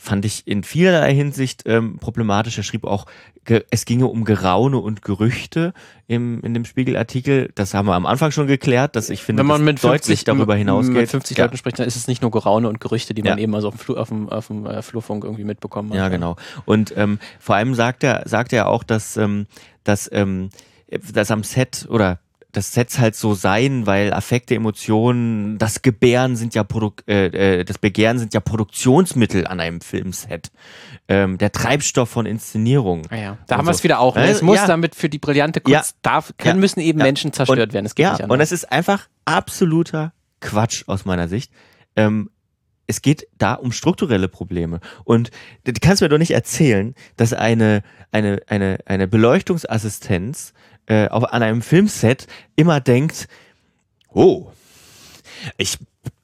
[0.00, 2.56] fand ich in vielerlei Hinsicht ähm, problematisch.
[2.56, 3.04] Er schrieb auch,
[3.44, 5.74] ge- es ginge um Geraune und Gerüchte
[6.06, 7.50] im, in dem Spiegelartikel.
[7.54, 10.24] Das haben wir am Anfang schon geklärt, dass ich finde, Wenn man mit 50, deutlich
[10.24, 10.94] darüber hinausgeht.
[10.96, 11.44] mit 50 Ja.
[11.44, 13.42] Leuten spricht, dann ist es nicht nur Geraune und Gerüchte, die man Ja.
[13.44, 15.96] eben also auf dem, Flu auf dem, auf dem äh, Flurfunk irgendwie mitbekommen hat.
[15.98, 16.36] Ja, genau.
[16.64, 19.46] Und ähm, vor allem sagt er, sagt er auch, dass, ähm,
[19.84, 20.48] dass, ähm,
[21.12, 22.18] dass am Set oder
[22.52, 27.64] dass Sets halt so seien, weil Affekte, Emotionen, das Gebären sind ja Produk äh, äh,
[27.64, 30.50] das Begehren sind ja Produktionsmittel an einem Filmset.
[31.08, 33.02] Ähm, der Treibstoff von Inszenierung.
[33.10, 33.38] Ah ja.
[33.46, 33.78] Da haben wir so.
[33.78, 34.14] es wieder auch.
[34.14, 34.22] Ne?
[34.22, 34.66] Also, Es muss ja.
[34.66, 36.60] damit für die brillante Kunst, darf, können, Ja.
[36.60, 37.04] müssen eben Ja.
[37.04, 37.84] Menschen zerstört Und- werden.
[37.84, 38.34] Das geht ja, nicht anders.
[38.34, 41.52] und es ist einfach absoluter Quatsch aus meiner Sicht.
[41.96, 42.30] Ähm,
[42.86, 44.80] es geht da um strukturelle Probleme.
[45.04, 45.30] Und
[45.62, 50.52] du kannst mir doch nicht erzählen, dass eine, eine, eine, eine Beleuchtungsassistenz
[50.86, 52.26] äh, auf, an einem Filmset
[52.56, 53.28] immer denkt,
[54.12, 54.50] oh,
[55.56, 55.78] ich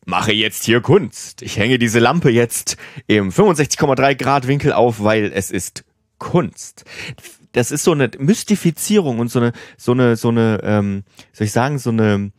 [0.04, 1.42] mache jetzt hier Kunst.
[1.42, 2.76] Ich hänge diese Lampe jetzt
[3.06, 5.84] im 65,3 Grad Winkel auf, weil es ist
[6.18, 6.84] Kunst.
[7.52, 11.52] Das ist so eine Mystifizierung und so eine, so eine, so eine, ähm, soll ich
[11.52, 12.32] sagen, so eine,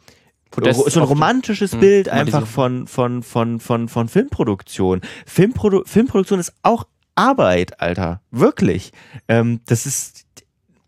[0.51, 5.01] Podest so ein romantisches Hm, Bild mal einfach von, von, von, von, von Filmproduktion.
[5.25, 8.21] Filmprodu Filmproduktion ist auch Arbeit, Alter.
[8.31, 8.91] Wirklich.
[9.27, 10.26] Ähm, das ist,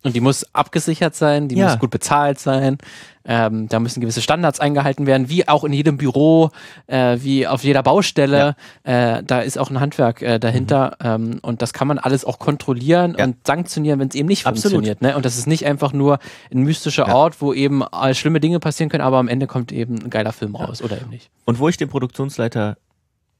[0.03, 1.65] Und die muss abgesichert sein, die Ja.
[1.71, 2.77] muss gut bezahlt sein.
[3.25, 6.51] Ähm, da müssen gewisse Standards eingehalten werden, wie auch in jedem Büro,
[6.87, 8.55] äh, wie auf jeder Baustelle.
[8.83, 12.39] Äh, da ist auch ein Handwerk äh, dahinter ähm, und das kann man alles auch
[12.39, 13.17] kontrollieren Mhm.
[13.17, 13.25] Ja.
[13.25, 14.75] und sanktionieren, wenn es eben nicht Absolut.
[14.75, 15.01] funktioniert.
[15.01, 15.15] Ne?
[15.17, 16.19] Und das ist nicht einfach nur
[16.51, 17.13] ein mystischer Ja.
[17.15, 20.31] Ort, wo eben äh, schlimme Dinge passieren können, aber am Ende kommt eben ein geiler
[20.31, 21.29] Film raus oder eben nicht.
[21.45, 22.77] Und wo ich dem Produktionsleiter,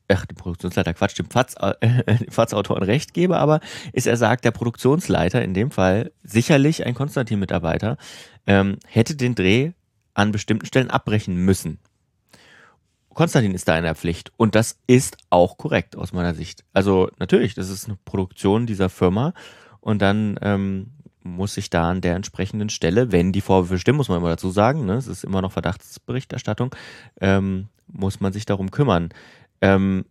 [0.09, 1.75] ach, dem Produktionsleiter Quatsch, dem Fatz, äh,
[2.85, 3.59] recht gebe, aber
[3.93, 7.97] ist er sagt, der Produktionsleiter, in dem Fall sicherlich ein Konstantin-Mitarbeiter,
[8.47, 9.71] ähm, hätte den Dreh
[10.13, 11.79] an bestimmten Stellen abbrechen müssen.
[13.13, 14.31] Konstantin ist da in der Pflicht.
[14.37, 16.63] Und das ist auch korrekt aus meiner Sicht.
[16.73, 19.33] Also natürlich, das ist eine Produktion dieser Firma
[19.81, 20.91] und dann ähm,
[21.21, 24.49] muss sich da an der entsprechenden Stelle, wenn die Vorwürfe stimmen, muss man immer dazu
[24.51, 26.73] sagen, ne, es ist immer noch Verdachtsberichterstattung,
[27.19, 29.09] ähm, muss man sich darum kümmern.
[29.61, 30.05] Ähm,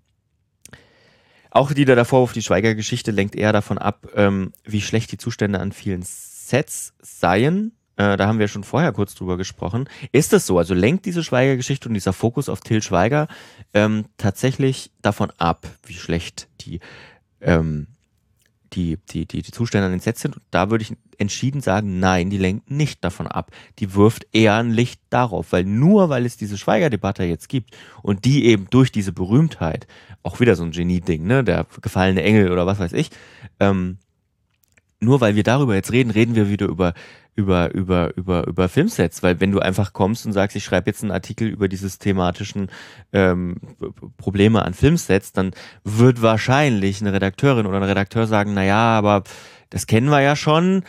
[1.51, 5.61] auch wieder der Vorwurf, die Schweiger-Geschichte lenkt eher davon ab, ähm, wie schlecht die Zustände
[5.61, 7.72] an vielen Sets seien.
[7.96, 9.88] Äh, da haben wir schon vorher kurz drüber gesprochen.
[10.12, 10.59] Ist es so?
[10.59, 13.28] Also lenkt diese Schweiger-Geschichte und dieser Fokus auf Till Schweiger
[13.74, 16.80] ähm, tatsächlich davon ab, wie schlecht die,
[17.40, 17.88] ähm,
[18.72, 20.36] die, die, die, die Zustände an den Sets sind?
[20.36, 23.50] Und da würde ich entschieden sagen, nein, die lenkt nicht davon ab.
[23.78, 28.24] Die wirft eher ein Licht darauf, weil nur weil es diese Schweiger-Debatte jetzt gibt und
[28.24, 29.86] die eben durch diese Berühmtheit,
[30.22, 33.10] auch wieder so ein Genie-Ding, ne, der gefallene Engel oder was weiß ich,
[33.60, 33.98] ähm,
[35.01, 36.94] nur weil wir darüber jetzt reden, reden wir wieder über
[37.36, 41.03] über über über über Filmsets, weil wenn du einfach kommst und sagst, ich schreibe jetzt
[41.03, 42.68] einen Artikel über dieses thematischen
[43.12, 43.57] ähm,
[44.16, 45.53] Probleme an Filmsets, dann
[45.84, 49.22] wird wahrscheinlich eine Redakteurin oder ein Redakteur sagen, na ja, aber
[49.70, 50.82] das kennen wir ja schon.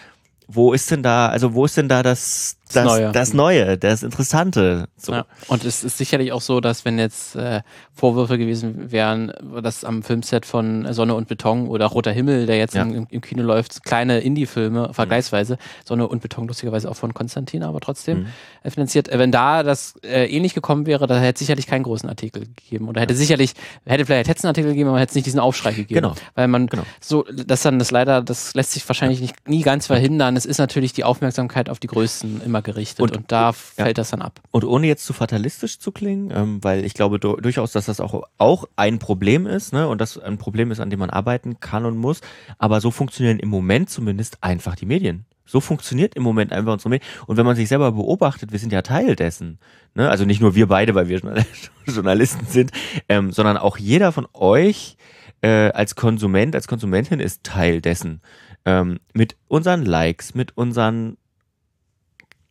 [0.47, 3.11] Wo ist denn da, also wo ist denn da das das, Neue.
[3.11, 4.87] das Neue, das Interessante?
[4.97, 5.13] So.
[5.13, 5.25] Ja.
[5.47, 7.61] Und es ist sicherlich auch so, dass wenn jetzt äh,
[7.93, 9.31] Vorwürfe gewesen wären,
[9.63, 12.85] dass am Filmset von Sonne und Beton oder Roter Himmel, der jetzt Ja.
[12.85, 12.93] Mhm.
[12.95, 17.79] im, im Kino läuft, kleine Indie-Filme, vergleichsweise, Sonne und Beton lustigerweise auch von Konstantin, aber
[17.79, 18.25] trotzdem Mhm.
[18.63, 19.09] äh, finanziert.
[19.09, 22.45] Äh, wenn da das äh, ähnlich gekommen wäre, da hätte es sicherlich keinen großen Artikel
[22.45, 22.87] gegeben.
[22.87, 23.53] Oder hätte sicherlich,
[23.85, 26.01] hätte vielleicht hätte es einen Artikel gegeben, aber hätte es nicht diesen Aufschrei gegeben.
[26.01, 26.15] Genau.
[26.35, 26.83] Weil man Genau.
[27.01, 30.35] so, das dann das leider, das lässt sich wahrscheinlich nicht, nie ganz verhindern.
[30.37, 34.09] Es ist natürlich die Aufmerksamkeit auf die Größten immer gerichtet und, Und- da fällt das
[34.11, 34.41] dann ab.
[34.51, 37.99] Und ohne jetzt zu fatalistisch zu klingen, ähm, weil ich glaube du durchaus, dass das
[37.99, 39.87] auch, auch ein Problem ist, ne?
[39.87, 42.21] Und das ein Problem ist, an dem man arbeiten kann und muss.
[42.57, 45.25] Aber so funktionieren im Moment zumindest einfach die Medien.
[45.45, 47.09] So funktioniert im Moment einfach unsere Medien.
[47.25, 49.57] Und wenn man sich selber beobachtet, wir sind ja Teil dessen.
[49.95, 50.07] Ne?
[50.07, 51.45] Also nicht nur wir beide, weil wir Journal-
[51.87, 52.71] Journalisten sind,
[53.09, 54.95] ähm, sondern auch jeder von euch
[55.41, 58.21] äh, als Konsument, als Konsumentin ist Teil dessen.
[58.65, 61.17] Ähm, mit unseren Likes, mit unseren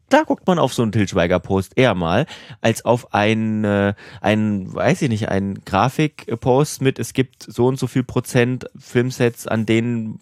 [0.09, 2.27] da guckt man auf so einen Til Schweiger-Post eher mal,
[2.61, 7.79] als auf ein, äh, ein, weiß ich nicht, ein Grafik-Post mit, es gibt so und
[7.79, 10.21] so viel Prozent Filmsets, an denen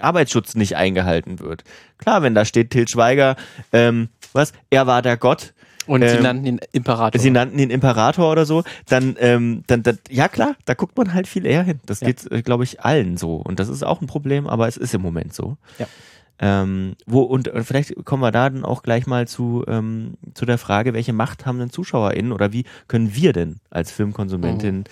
[0.00, 1.64] Arbeitsschutz nicht eingehalten wird.
[1.98, 3.36] Klar, wenn da steht Til Schweiger,
[3.72, 5.52] ähm, was, er war der Gott,
[5.86, 7.20] Und sie Ähm, nannten ihn Imperator.
[7.20, 11.14] Sie nannten ihn Imperator oder so, dann, ähm, dann, dann, ja klar, da guckt man
[11.14, 11.80] halt viel eher hin.
[11.86, 12.08] Das Ja.
[12.08, 13.36] geht, äh, glaube ich, allen so.
[13.36, 15.56] Und das ist auch ein Problem, aber es ist im Moment so.
[15.78, 15.86] Ja.
[16.42, 20.56] Ähm, wo, und, vielleicht kommen wir da dann auch gleich mal zu, ähm, zu der
[20.56, 24.84] Frage, welche Macht haben denn ZuschauerInnen oder wie können wir denn als Filmkonsumentin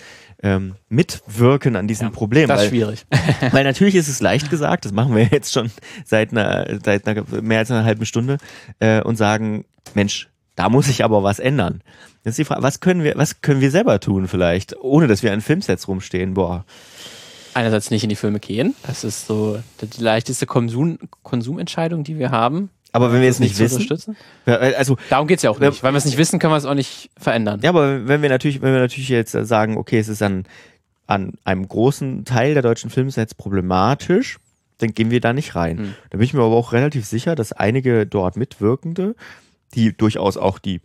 [0.43, 2.13] ähm, mitwirken an diesem Mhm.
[2.13, 2.47] Ja, Problem?
[2.47, 3.05] das ist Weil- schwierig.
[3.51, 5.71] weil natürlich ist es leicht gesagt, das machen wir jetzt schon
[6.05, 8.37] seit einer, seit einer mehr als einer halben Stunde
[8.79, 11.81] äh, und sagen, Mensch, da muss sich aber was ändern.
[12.23, 15.23] Jetzt ist die Frage, was können wir, was können wir selber tun vielleicht, ohne dass
[15.23, 16.35] wir an Filmsets rumstehen?
[16.35, 16.65] Boah,
[17.59, 18.75] Einerseits nicht in die Filme gehen.
[18.87, 22.69] Das ist so die leichteste Konsum, Konsumentscheidung, die wir haben.
[22.91, 25.83] aber wenn wir es nicht wissen, äh, also Darum geht's ja auch nicht.
[25.83, 27.59] Weil wir es nicht wissen, können wir es auch nicht verändern.
[27.61, 30.45] ja, aber wenn wir natürlich, wenn wir natürlich jetzt sagen, okay, es ist an
[31.09, 34.37] an einem großen Teil der deutschen Filmsets problematisch,
[34.77, 35.77] dann gehen wir da nicht rein.
[35.79, 35.95] Hm.
[36.11, 39.15] Da bin ich mir aber auch relativ sicher, dass einige dort Mitwirkende,
[39.73, 40.81] die durchaus auch die,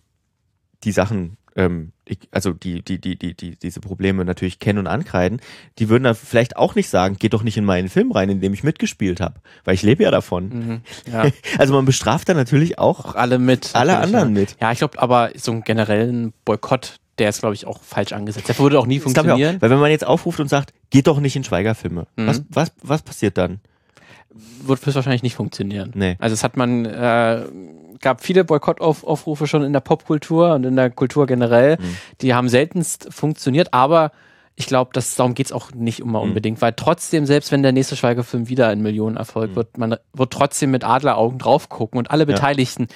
[0.83, 1.93] die Sachen, ähm,
[2.31, 5.41] also die, die, die, die, die, diese Probleme natürlich kennen und ankreiden,
[5.79, 8.41] die würden da vielleicht auch nicht sagen, geht doch nicht in meinen Film rein, in
[8.41, 10.49] dem ich mitgespielt habe, weil ich lebe ja davon.
[10.49, 10.81] Mhm.
[11.13, 11.25] Ja.
[11.59, 13.71] Also man bestraft da natürlich auch Auch alle mit.
[13.75, 14.41] alle anderen ja.
[14.41, 14.57] mit.
[14.61, 18.49] Ja, ich glaube, aber so einen generellen Boykott, der ist, glaube ich, auch falsch angesetzt.
[18.49, 19.57] Der würde auch nie Das funktionieren.
[19.57, 19.63] auch.
[19.63, 22.27] Weil wenn man jetzt aufruft und sagt, geht doch nicht in Schweigerfilme, Mhm.
[22.27, 23.61] was, was, was passiert dann?
[24.65, 25.93] Wird höchstwahrscheinlich nicht funktionieren.
[25.95, 26.17] Nee.
[26.19, 27.43] Also es hat man, äh,
[28.01, 31.77] gab viele Boykottaufrufe schon in der Popkultur und in der Kultur generell.
[31.79, 31.97] Mhm.
[32.21, 34.11] Die haben seltenst funktioniert, aber
[34.57, 36.29] ich glaube, darum geht's auch nicht immer Mhm.
[36.31, 39.57] unbedingt, weil trotzdem, selbst wenn der nächste Schweigerfilm wieder ein Millionenerfolg Mhm.
[39.57, 42.87] wird, man wird trotzdem mit Adleraugen drauf gucken und alle Beteiligten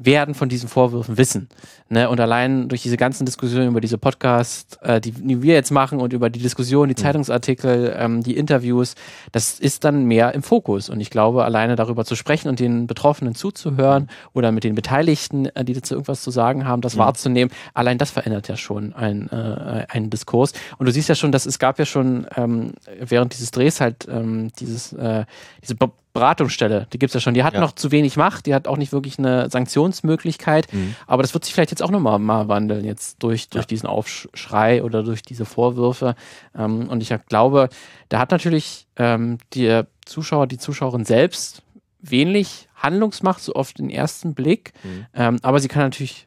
[0.00, 1.48] werden von diesen Vorwürfen wissen.
[1.88, 2.08] Ne?
[2.08, 5.98] Und allein durch diese ganzen Diskussionen über diese Podcasts, äh, die, die wir jetzt machen
[6.00, 8.94] und über die Diskussion, die Zeitungsartikel, ähm, die Interviews,
[9.32, 10.88] das ist dann mehr im Fokus.
[10.88, 15.46] Und ich glaube, alleine darüber zu sprechen und den Betroffenen zuzuhören oder mit den Beteiligten,
[15.46, 19.28] äh, die dazu irgendwas zu sagen haben, das wahrzunehmen, allein das verändert ja schon ein,
[19.30, 20.52] äh, einen Diskurs.
[20.78, 24.06] Und du siehst ja schon, dass es gab ja schon ähm, während dieses Drehs halt
[24.08, 25.24] ähm, dieses, äh,
[25.60, 25.74] diese
[26.12, 27.34] Beratungsstelle, die gibt's ja schon.
[27.34, 27.60] Die hat Ja.
[27.60, 30.66] noch zu wenig Macht, die hat auch nicht wirklich eine Sanktionsmöglichkeit.
[31.06, 34.82] Aber das wird sich vielleicht jetzt auch nochmal mal wandeln, jetzt durch, durch diesen Aufschrei
[34.82, 36.14] oder durch diese Vorwürfe.
[36.56, 37.68] Ähm, und ich glaube,
[38.08, 41.62] da hat natürlich ähm, der Zuschauer, die Zuschauerin selbst
[42.00, 44.72] wenig Handlungsmacht, so auf den ersten Blick.
[44.82, 45.06] Mhm.
[45.14, 46.26] Ähm, aber sie kann natürlich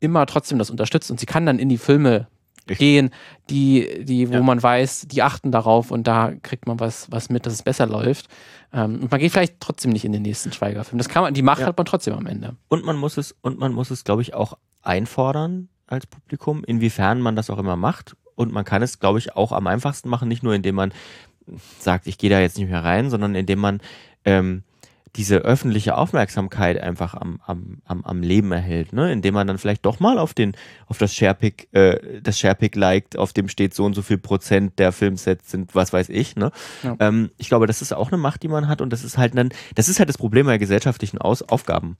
[0.00, 2.26] immer trotzdem das unterstützen und sie kann dann in die Filme.
[2.66, 3.10] Gehen,
[3.50, 4.42] die, die, wo Ja.
[4.42, 7.86] man weiß, die achten darauf und da kriegt man was, was mit, dass es besser
[7.86, 8.28] läuft.
[8.72, 10.98] Ähm, und man geht vielleicht trotzdem nicht in den nächsten Schweigerfilm.
[10.98, 11.66] Das kann man, die Macht Ja.
[11.66, 12.56] hat man trotzdem am Ende.
[12.68, 17.20] Und man muss es, und man muss es, glaube ich, auch einfordern als Publikum, inwiefern
[17.20, 18.16] man das auch immer macht.
[18.34, 20.92] Und man kann es, glaube ich, auch am einfachsten machen, nicht nur indem man
[21.78, 23.80] sagt, ich gehe da jetzt nicht mehr rein, sondern indem man
[24.24, 24.64] ähm,
[25.16, 29.12] diese öffentliche Aufmerksamkeit einfach am, am, am, am Leben erhält, ne?
[29.12, 30.52] Indem man dann vielleicht doch mal auf den,
[30.86, 34.78] auf das Sharepick, äh, das Sharepick liked, auf dem steht so und so viel Prozent
[34.78, 36.52] der Filmsets sind, was weiß ich, ne?
[36.82, 36.96] Ja.
[37.00, 39.36] Ähm, ich glaube, das ist auch eine Macht, die man hat und das ist halt
[39.36, 41.96] dann, das ist halt das Problem bei gesellschaftlichen Aus Aufgaben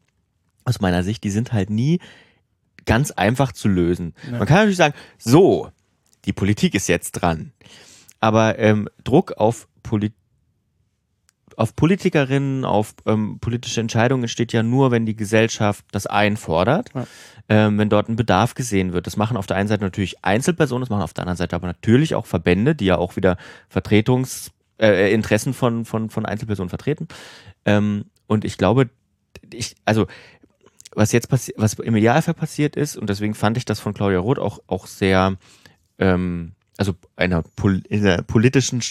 [0.67, 2.01] aus meiner Sicht, die sind halt nie
[2.85, 4.15] ganz einfach zu lösen.
[4.31, 4.39] Ja.
[4.39, 5.71] Man kann natürlich sagen, so,
[6.25, 7.53] die Politik ist jetzt dran.
[8.21, 10.13] Aber ähm, Druck auf, Poli
[11.57, 17.07] auf Politikerinnen, auf ähm, politische Entscheidungen entsteht ja nur, wenn die Gesellschaft das einfordert, Ja.
[17.49, 19.07] ähm, wenn dort ein Bedarf gesehen wird.
[19.07, 21.67] Das machen auf der einen Seite natürlich Einzelpersonen, das machen auf der anderen Seite aber
[21.67, 23.39] natürlich auch Verbände, die ja auch wieder
[23.69, 27.09] Vertretungs äh, Interessen von, von, von Einzelpersonen vertreten.
[27.65, 28.91] Ähm, und ich glaube,
[29.53, 30.07] ich, also
[30.95, 34.19] was jetzt passiert, was im Idealfall passiert ist, und deswegen fand ich das von Claudia
[34.19, 35.37] Roth auch, auch sehr,
[35.99, 38.83] ähm, also einer, pol in der politischen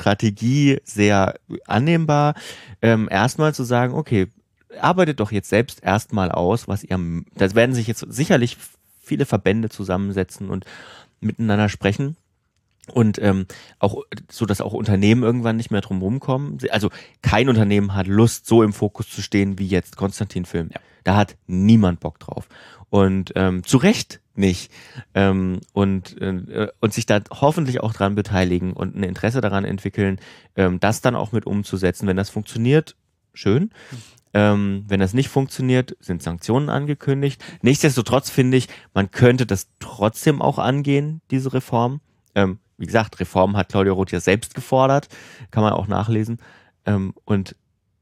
[0.00, 1.34] Strategie sehr
[1.66, 2.34] annehmbar,
[2.82, 4.28] ähm, erstmal zu sagen, okay,
[4.80, 6.98] arbeitet doch jetzt selbst erstmal aus, was ihr,
[7.34, 8.56] da werden sich jetzt sicherlich
[9.02, 10.64] viele Verbände zusammensetzen und
[11.20, 12.16] miteinander sprechen.
[12.92, 13.46] Und ähm,
[13.78, 16.58] auch so, dass auch Unternehmen irgendwann nicht mehr drum rumkommen.
[16.70, 16.90] Also
[17.22, 20.70] kein Unternehmen hat Lust, so im Fokus zu stehen wie jetzt Konstantin Film.
[20.72, 20.80] Ja.
[21.04, 22.48] Da hat niemand Bock drauf.
[22.90, 24.72] Und ähm, zu Recht nicht.
[25.14, 30.18] Ähm, und, äh, und sich da hoffentlich auch dran beteiligen und ein Interesse daran entwickeln,
[30.56, 32.08] ähm, das dann auch mit umzusetzen.
[32.08, 32.96] Wenn das funktioniert,
[33.32, 33.70] schön.
[34.32, 37.42] Ähm, wenn das nicht funktioniert, sind Sanktionen angekündigt.
[37.62, 42.00] Nichtsdestotrotz finde ich, man könnte das trotzdem auch angehen, diese Reform.
[42.34, 45.08] Ähm, wie gesagt, Reform hat Claudia Roth ja selbst gefordert,
[45.50, 46.38] kann man auch nachlesen.
[46.86, 47.54] Ähm, und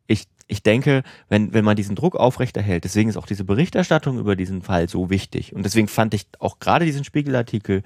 [0.06, 4.34] ich ich denke, wenn, wenn man diesen Druck aufrechterhält, deswegen ist auch diese Berichterstattung über
[4.34, 5.54] diesen Fall so wichtig.
[5.54, 7.82] Und deswegen fand ich auch gerade diesen Spiegelartikel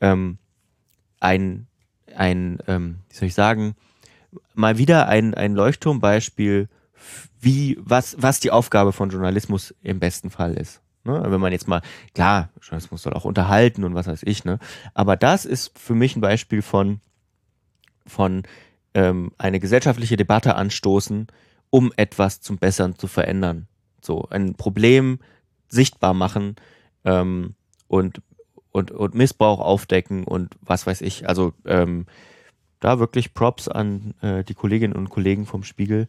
[0.00, 0.36] ähm,
[1.20, 1.66] ein,
[2.14, 3.76] ein ähm, wie soll ich sagen,
[4.54, 6.68] mal wieder ein, ein Leuchtturmbeispiel,
[7.40, 10.81] wie, was, was die Aufgabe von Journalismus im besten Fall ist.
[11.04, 11.22] Ne?
[11.26, 11.82] Wenn man jetzt mal,
[12.14, 14.58] klar, Journalismus soll auch unterhalten und was weiß ich, ne?
[14.94, 17.00] Aber das ist für mich ein Beispiel von,
[18.06, 18.44] von
[18.94, 21.26] ähm, eine gesellschaftliche Debatte anstoßen,
[21.70, 23.66] um etwas zum Besseren zu verändern.
[24.00, 25.18] So, ein Problem
[25.68, 26.56] sichtbar machen
[27.04, 27.54] ähm,
[27.88, 28.20] und,
[28.70, 31.28] und, und Missbrauch aufdecken und was weiß ich.
[31.28, 32.06] Also ähm,
[32.80, 36.08] da wirklich Props an äh, die Kolleginnen und Kollegen vom Spiegel,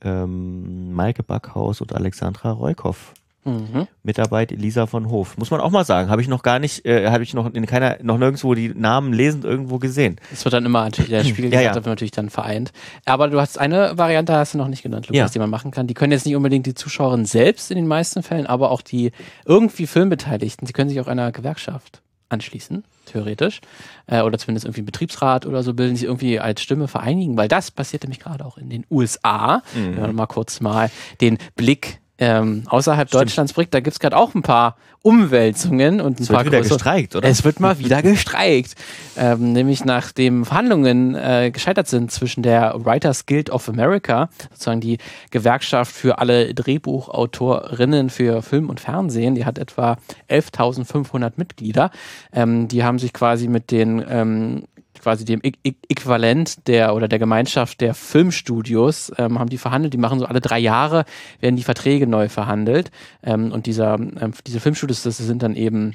[0.00, 3.14] ähm, Maike Backhaus und Alexandra Reukoff.
[3.46, 3.86] Mhm.
[4.02, 5.38] Mitarbeit Elisa von Hof.
[5.38, 7.66] Muss man auch mal sagen, habe ich noch gar nicht, äh, habe ich noch in
[7.66, 10.16] keiner, noch nirgendwo die Namen lesend irgendwo gesehen.
[10.30, 11.74] Das wird dann immer natürlich, der Spiegel ja, ja.
[11.74, 12.72] wird natürlich dann vereint.
[13.04, 15.28] Aber du hast eine Variante, hast du noch nicht genannt, Lukas, ja.
[15.28, 15.86] die man machen kann.
[15.86, 19.12] Die können jetzt nicht unbedingt die Zuschauerinnen selbst in den meisten Fällen, aber auch die
[19.44, 20.66] irgendwie Filmbeteiligten.
[20.66, 23.60] Sie können sich auch einer Gewerkschaft anschließen, theoretisch.
[24.06, 27.48] Äh, oder zumindest irgendwie einen Betriebsrat oder so bilden, sich irgendwie als Stimme vereinigen, weil
[27.48, 29.62] das passiert nämlich gerade auch in den USA.
[29.74, 29.94] Mhm.
[29.94, 30.90] Wenn man mal kurz mal
[31.20, 33.22] den Blick ähm, außerhalb Stimmt.
[33.22, 36.46] Deutschlands bringt, da gibt es gerade auch ein paar Umwälzungen und ein es paar wird
[36.46, 37.28] wieder größere, gestreikt, oder?
[37.28, 38.74] Es wird mal wieder gestreikt.
[39.16, 44.98] Ähm, nämlich nachdem Verhandlungen äh, gescheitert sind zwischen der Writers Guild of America, sozusagen die
[45.30, 49.98] Gewerkschaft für alle Drehbuchautorinnen für Film und Fernsehen, die hat etwa
[50.28, 51.90] 11.500 Mitglieder.
[52.32, 54.64] Ähm, die haben sich quasi mit den ähm,
[55.00, 59.94] quasi dem Äquivalent der oder der Gemeinschaft der Filmstudios, ähm, haben die verhandelt.
[59.94, 61.04] Die machen so alle drei Jahre,
[61.40, 62.90] werden die Verträge neu verhandelt.
[63.22, 65.94] Ähm, und dieser, ähm, diese Filmstudios, das sind dann eben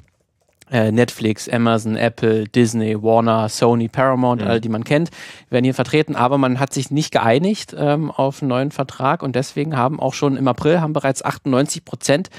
[0.71, 4.47] äh, Netflix, Amazon, Apple, Disney, Warner, Sony, Paramount, mhm.
[4.47, 5.09] all die man kennt,
[5.49, 9.35] werden hier vertreten, aber man hat sich nicht geeinigt ähm, auf einen neuen Vertrag und
[9.35, 12.29] deswegen haben auch schon im April haben bereits 98 Prozent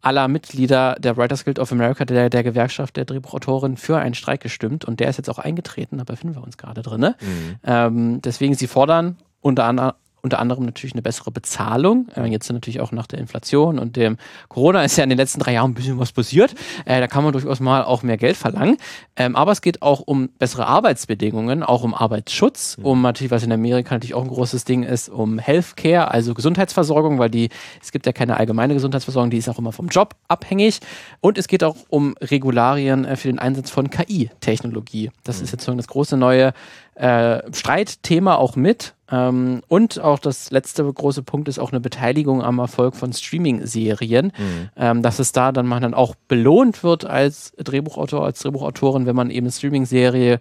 [0.00, 4.40] aller Mitglieder der Writers Guild of America, der, der Gewerkschaft der Drehbuchautoren, für einen Streik
[4.40, 7.00] gestimmt und der ist jetzt auch eingetreten, da befinden wir uns gerade drin.
[7.00, 7.56] Mhm.
[7.64, 9.92] Ähm, deswegen, sie fordern unter anderem
[10.22, 12.08] unter anderem natürlich eine bessere Bezahlung.
[12.16, 14.16] Äh, jetzt natürlich auch nach der Inflation und dem
[14.48, 16.54] Corona ist ja in den letzten drei Jahren ein bisschen was passiert.
[16.84, 18.76] Äh, da kann man durchaus mal auch mehr Geld verlangen.
[19.16, 22.84] Ähm, aber es geht auch um bessere Arbeitsbedingungen, auch um Arbeitsschutz, mhm.
[22.84, 27.18] um natürlich, was in Amerika natürlich auch ein großes Ding ist, um Healthcare, also Gesundheitsversorgung,
[27.18, 27.48] weil die,
[27.82, 30.80] es gibt ja keine allgemeine Gesundheitsversorgung, die ist auch immer vom Job abhängig.
[31.20, 35.10] Und es geht auch um Regularien äh, für den Einsatz von KI-Technologie.
[35.24, 35.44] Das mhm.
[35.44, 36.52] ist jetzt so das große neue
[36.98, 38.94] äh, Streitthema auch mit.
[39.10, 44.26] Ähm, und auch das letzte große Punkt ist auch eine Beteiligung am Erfolg von Streaming-Serien,
[44.36, 44.68] mhm.
[44.76, 49.16] ähm, dass es da dann man dann auch belohnt wird als Drehbuchautor, als Drehbuchautorin, wenn
[49.16, 50.40] man eben eine Streaming-Serie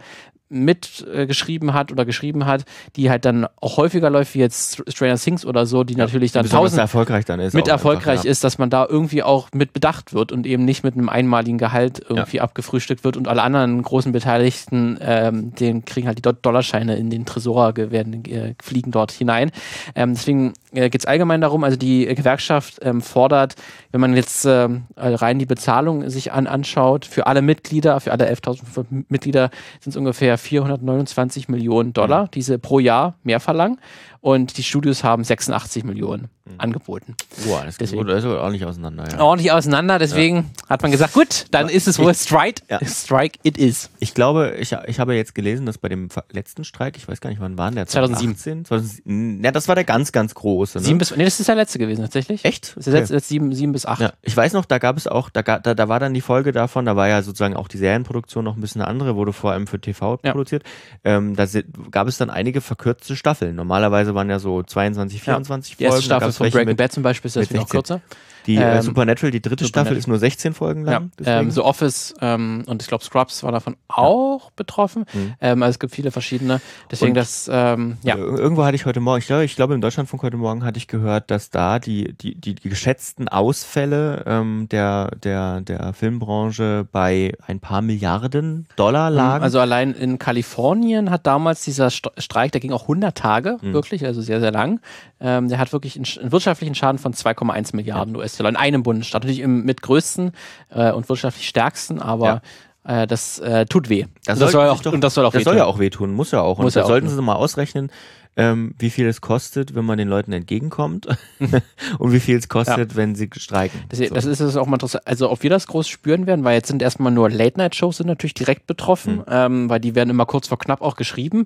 [0.49, 2.63] mitgeschrieben äh, hat oder geschrieben hat,
[2.95, 6.31] die halt dann auch häufiger läuft, wie jetzt Stranger Things oder so, die ja, natürlich
[6.31, 8.31] dann tausend erfolgreich dann ist mit erfolgreich einfach, ja.
[8.31, 11.57] ist, dass man da irgendwie auch mit bedacht wird und eben nicht mit einem einmaligen
[11.57, 12.43] Gehalt irgendwie ja.
[12.43, 17.25] abgefrühstückt wird und alle anderen großen Beteiligten, ähm, den kriegen halt die Dollarscheine in den
[17.25, 19.51] Tresor, werden, äh, fliegen dort hinein.
[19.95, 23.55] Ähm, deswegen äh, geht es allgemein darum, also die Gewerkschaft ähm, fordert,
[23.91, 28.29] wenn man jetzt ähm, rein die Bezahlung sich an, anschaut, für alle Mitglieder, für alle
[28.29, 29.49] 11.000 Mitglieder
[29.81, 32.31] sind es ungefähr 429 Millionen Dollar, mhm.
[32.31, 33.79] die sie pro Jahr mehr verlangen
[34.21, 36.55] und die Studios haben 86 Millionen mhm.
[36.57, 37.15] angeboten.
[37.45, 39.05] Boah, das deswegen, geht also ordentlich auseinander.
[39.11, 39.19] Ja.
[39.19, 40.69] Ordentlich auseinander, deswegen ja.
[40.69, 42.79] hat man gesagt, gut, dann ist es wohl Strike, ja.
[42.85, 43.89] Strike it is.
[43.99, 47.29] Ich glaube, ich, ich habe jetzt gelesen, dass bei dem letzten Streik, ich weiß gar
[47.29, 47.87] nicht, wann war der?
[47.87, 48.65] 2017?
[48.65, 50.79] 2017 ja, das war der ganz, ganz große.
[50.79, 50.83] Ne?
[50.83, 52.45] Sieben bis, nee, das ist der letzte gewesen, tatsächlich.
[52.45, 52.75] Echt?
[52.75, 53.13] Das ist okay.
[53.13, 54.01] jetzt, sieben, sieben bis acht.
[54.01, 56.51] Ja, ich weiß noch, da gab es auch, da, da, da war dann die Folge
[56.51, 59.51] davon, da war ja sozusagen auch die Serienproduktion noch ein bisschen eine andere, wurde vor
[59.51, 60.63] allem für TV produziert.
[61.03, 61.45] Ähm, da
[61.91, 63.55] gab es dann einige verkürzte Staffeln.
[63.55, 65.75] Normalerweise waren ja so 22, 24 ja.
[65.75, 65.79] Folgen.
[65.79, 68.01] Die erste Staffel von Breaking Bad zum Beispiel ist das noch kürzer.
[68.47, 69.65] Die äh, ähm, Supernatural, die dritte.
[69.65, 71.11] Staffel ist nur 16 Folgen lang.
[71.19, 71.41] Ja.
[71.41, 73.97] Ähm, so Office ähm, und ich glaube Scrubs war davon ja.
[73.97, 75.05] auch betroffen.
[75.13, 75.33] Mhm.
[75.41, 76.61] Ähm, also es gibt viele verschiedene.
[76.89, 78.15] Deswegen und das, ähm, ja.
[78.15, 80.87] Irgendwo hatte ich heute Morgen, ich glaube, ich glaube im Deutschlandfunk heute Morgen hatte ich
[80.87, 87.33] gehört, dass da die, die, die, die geschätzten Ausfälle ähm, der, der, der Filmbranche bei
[87.45, 89.17] ein paar Milliarden Dollar mhm.
[89.17, 89.43] lagen.
[89.43, 93.73] Also allein in Kalifornien hat damals dieser Streik, der ging auch 100 Tage, mhm.
[93.73, 94.79] wirklich, also sehr, sehr lang.
[95.19, 98.21] Der hat wirklich einen, einen wirtschaftlichen Schaden von 2,1 Milliarden ja.
[98.37, 99.23] US-Dollar in einem Bundesstaat.
[99.23, 100.31] Natürlich im mit größten
[100.69, 102.41] äh, und wirtschaftlich stärksten, aber
[102.87, 103.03] ja.
[103.03, 104.05] äh, das äh, tut weh.
[104.25, 106.13] Das, soll, das soll auch, doch, und das soll auch das soll ja auch wehtun,
[106.13, 106.57] muss ja auch.
[106.57, 107.91] Muss und ja da sollten auch, sie mal ausrechnen,
[108.37, 111.07] ähm, wie viel es kostet, wenn man den Leuten entgegenkommt
[111.97, 112.95] und wie viel es kostet, ja.
[112.95, 113.79] wenn sie streiken.
[113.89, 115.05] Das, das ist es auch mal interessant.
[115.07, 118.35] Also, ob wir das groß spüren werden, weil jetzt sind erstmal nur Late-Night-Shows sind natürlich
[118.35, 119.23] direkt betroffen, mhm.
[119.27, 121.45] ähm, weil die werden immer kurz vor knapp auch geschrieben.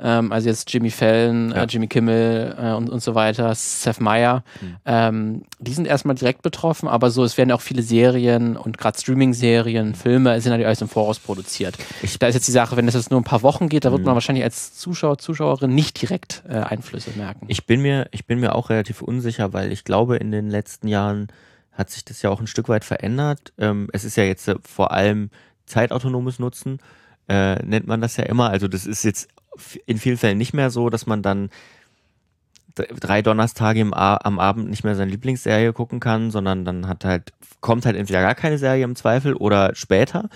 [0.00, 1.62] Ähm, also jetzt Jimmy Fallon, äh, ja.
[1.62, 4.76] äh, Jimmy Kimmel äh, und, und so weiter, Seth Meyer, mhm.
[4.84, 8.98] ähm, die sind erstmal direkt betroffen, aber so, es werden auch viele Serien und gerade
[8.98, 11.78] Streaming-Serien, Filme, sind natürlich alles im Voraus produziert.
[12.02, 13.92] Ich, da ist jetzt die Sache, wenn es jetzt nur ein paar Wochen geht, da
[13.92, 14.06] wird mhm.
[14.06, 17.46] man wahrscheinlich als Zuschauer, Zuschauerin nicht direkt äh, Einflüsse merken.
[17.48, 20.88] Ich bin, mir, ich bin mir auch relativ unsicher, weil ich glaube, in den letzten
[20.88, 21.28] Jahren
[21.72, 23.52] hat sich das ja auch ein Stück weit verändert.
[23.58, 25.30] Ähm, es ist ja jetzt äh, vor allem
[25.66, 26.78] zeitautonomes Nutzen,
[27.28, 28.50] äh, nennt man das ja immer.
[28.50, 29.28] Also das ist jetzt
[29.86, 31.50] in vielen Fällen nicht mehr so, dass man dann
[32.74, 37.32] drei Donnerstage im am Abend nicht mehr seine Lieblingsserie gucken kann, sondern dann hat halt,
[37.60, 40.28] kommt halt entweder gar keine Serie im Zweifel oder später.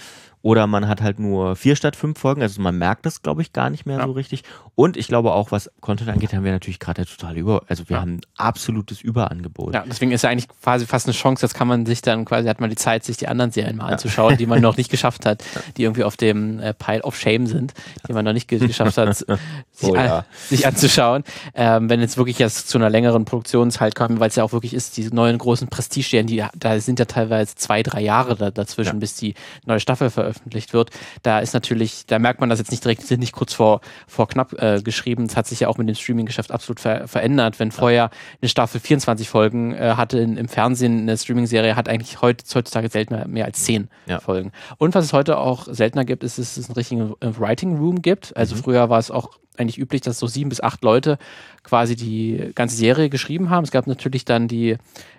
[0.43, 2.41] Oder man hat halt nur vier statt fünf Folgen.
[2.41, 4.07] Also man merkt das, glaube ich, gar nicht mehr ja.
[4.07, 4.45] so richtig.
[4.77, 7.97] Und ich glaube auch, was Content angeht, haben wir natürlich gerade total über, also wir
[7.97, 8.03] ja.
[8.03, 9.75] haben absolutes Überangebot.
[9.75, 12.47] Ja, deswegen ist ja eigentlich quasi fast eine Chance, jetzt kann man sich dann quasi,
[12.47, 13.93] hat man die Zeit, sich die anderen Serien mal ja.
[13.95, 15.43] anzuschauen, die man noch nicht geschafft hat,
[15.77, 17.75] die irgendwie auf dem äh, Pile of Shame sind,
[18.07, 19.17] die man noch nicht geschafft hat,
[19.73, 21.25] sich, oh, an, sich anzuschauen.
[21.55, 24.75] Ähm, wenn jetzt wirklich jetzt zu einer längeren Produktionszeit kommen, weil es ja auch wirklich
[24.75, 29.01] ist, die neuen großen Prestige-Serien, die, da sind ja teilweise zwei, drei Jahre da, dazwischen,
[29.01, 29.35] bis die
[29.65, 30.91] neue Staffel veröffentlicht veröffentlicht wird.
[31.23, 34.29] Da ist natürlich, da merkt man das jetzt nicht direkt, sind nicht kurz vor, vor
[34.29, 35.25] knapp äh, geschrieben.
[35.25, 37.61] Es hat sich ja auch mit dem Streaming-Geschäft absolut ver verändert.
[37.61, 38.11] Wenn vorher
[38.41, 42.89] eine Staffel 24 Folgen äh, hatte in, im Fernsehen, eine Streaming-Serie hat eigentlich heute, heutzutage
[42.89, 44.21] seltener mehr als 10 ja.
[44.21, 44.53] Folgen.
[44.79, 48.37] Und was es heute auch seltener gibt, ist, dass es einen richtigen Writing Room gibt.
[48.37, 48.61] Also mhm.
[48.61, 51.19] früher war es auch eigentlich üblich, dass so sieben bis acht Leute
[51.67, 53.65] quasi die ganze Serie geschrieben haben.
[53.65, 54.77] Es gab natürlich dann die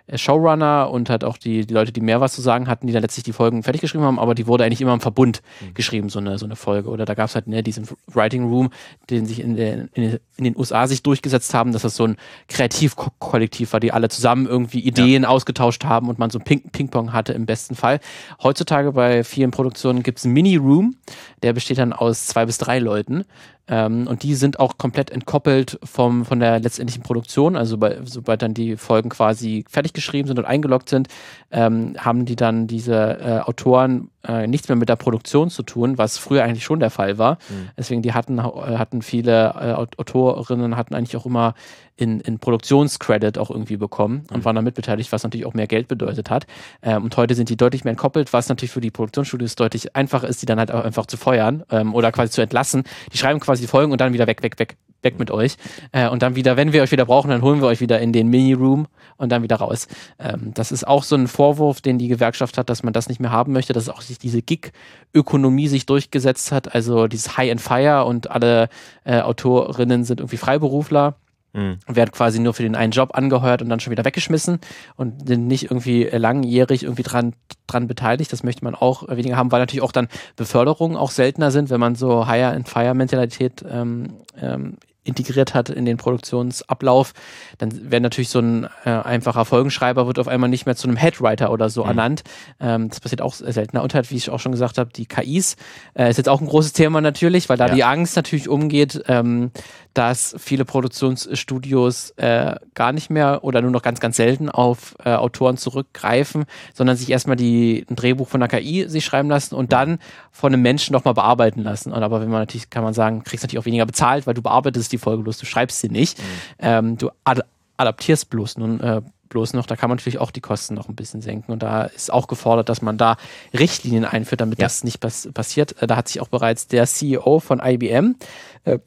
[0.08, 2.94] äh, Showrunner und hat auch die, die Leute, die mehr was zu sagen hatten, die
[2.94, 5.74] dann letztlich die Folgen fertig geschrieben haben, aber die wurde eigentlich immer im Verbund mhm.
[5.74, 6.90] geschrieben, so eine, so eine Folge.
[6.90, 8.70] Oder da gab es halt ne, diesen Writing Room,
[9.10, 12.16] den sich in, der, in, in, den USA sich durchgesetzt haben, dass das so ein
[12.48, 15.30] Kreativkollektiv war, die alle zusammen irgendwie Ideen ja.
[15.30, 18.00] ausgetauscht haben und man so Ping Ping-Pong hatte im besten Fall.
[18.42, 20.96] Heutzutage bei vielen Produktionen gibt es einen Mini-Room,
[21.44, 23.26] der besteht dann aus zwei bis drei Leuten.
[23.70, 27.56] Ähm, und die sind auch komplett entkoppelt vom, von der letztendlichen Produktion.
[27.56, 31.08] Also bei, sobald dann die Folgen quasi fertig geschrieben sind und eingeloggt sind,
[31.52, 35.98] ähm, haben die dann diese äh, Autoren äh, nichts mehr mit der Produktion zu tun,
[35.98, 37.36] was früher eigentlich schon der Fall war.
[37.50, 37.70] Mhm.
[37.78, 41.54] Deswegen, die hatten, äh, hatten viele äh, Autorinnen hatten eigentlich auch immer
[41.96, 44.46] in, in Produktionscredit auch irgendwie bekommen und mhm.
[44.46, 46.46] waren damit beteiligt, was natürlich auch mehr Geld bedeutet hat.
[46.82, 50.28] Ähm, und heute sind die deutlich mehr entkoppelt, was natürlich für die Produktionsstudios deutlich einfacher
[50.28, 52.84] ist, die dann halt auch einfach zu feuern ähm, oder quasi zu entlassen.
[53.12, 55.58] Die schreiben quasi die Folgen und dann wieder weg, weg, weg, weg mit euch.
[55.92, 58.14] Äh, und dann wieder, wenn wir euch wieder brauchen, dann holen wir euch wieder in
[58.14, 58.88] den Mini-Room
[59.18, 59.88] und dann wieder raus.
[60.20, 63.20] Ähm, das ist auch so ein Vorwurf, den die Gewerkschaft hat, dass man das nicht
[63.20, 67.62] mehr haben möchte, dass auch sich diese Gig-Ökonomie sich durchgesetzt hat, also dieses High and
[67.62, 68.70] Fire und alle
[69.04, 71.16] äh, Autorinnen sind irgendwie Freiberufler
[71.58, 71.80] Mhm.
[71.88, 74.60] Werden quasi nur für den einen Job angeheuert und dann schon wieder weggeschmissen
[74.96, 77.34] und sind nicht irgendwie langjährig irgendwie dran,
[77.66, 78.32] dran beteiligt.
[78.32, 81.80] Das möchte man auch weniger haben, weil natürlich auch dann Beförderungen auch seltener sind, wenn
[81.80, 84.78] man so Hire-and-Fire-Mentalität ähm, ähm,
[85.08, 87.14] integriert hat in den Produktionsablauf,
[87.58, 90.98] dann wäre natürlich so ein äh, einfacher Folgenschreiber wird auf einmal nicht mehr zu einem
[90.98, 91.90] Headwriter oder so mhm.
[91.90, 92.24] ernannt.
[92.60, 93.84] Ähm, das passiert auch seltener.
[93.84, 95.56] Und halt, wie ich auch schon gesagt habe, die KIs
[95.96, 97.76] äh, ist jetzt auch ein großes Thema natürlich, weil da ja.
[97.76, 99.52] die Angst natürlich umgeht, ähm,
[99.98, 105.16] dass viele Produktionsstudios äh, gar nicht mehr oder nur noch ganz, ganz selten auf äh,
[105.16, 106.46] Autoren zurückgreifen,
[106.76, 109.98] sondern sich erstmal die, ein Drehbuch von der KI sich schreiben lassen und dann
[110.32, 111.92] von einem Menschen nochmal bearbeiten lassen.
[111.92, 114.44] Und aber wenn man natürlich, kann man sagen, kriegst natürlich auch weniger bezahlt, weil du
[114.44, 116.20] bearbeitest die Folge bloß, du schreibst sie nicht.
[116.20, 116.24] Mhm.
[116.60, 117.42] Ähm, du ad
[117.78, 120.96] adaptierst bloß nun äh, bloß noch, da kann man natürlich auch die Kosten noch ein
[120.96, 121.52] bisschen senken.
[121.52, 123.18] Und da ist auch gefordert, dass man da
[123.54, 124.66] Richtlinien einführt, damit ja.
[124.66, 125.82] das nicht pass passiert.
[125.82, 128.16] Äh, da hat sich auch bereits der CEO von IBM
[128.64, 128.80] äh,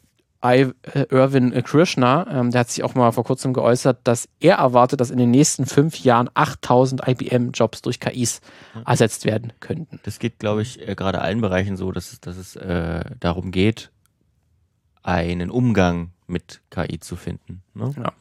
[0.43, 0.72] Äh,
[1.11, 5.11] Irvin Krishna, ähm, der hat sich auch mal vor kurzem geäußert, dass er erwartet, dass
[5.11, 8.41] in den nächsten fünf Jahren 8000 IBM-Jobs durch KIs
[8.74, 8.82] mhm.
[8.86, 10.01] ersetzt werden könnten.
[10.05, 13.51] Das geht, glaube ich, äh, gerade allen Bereichen so, dass es, dass es äh, darum
[13.51, 13.91] geht,
[15.03, 17.62] einen Umgang mit KI zu finden.
[17.74, 17.93] Ne?
[17.97, 18.12] Ja.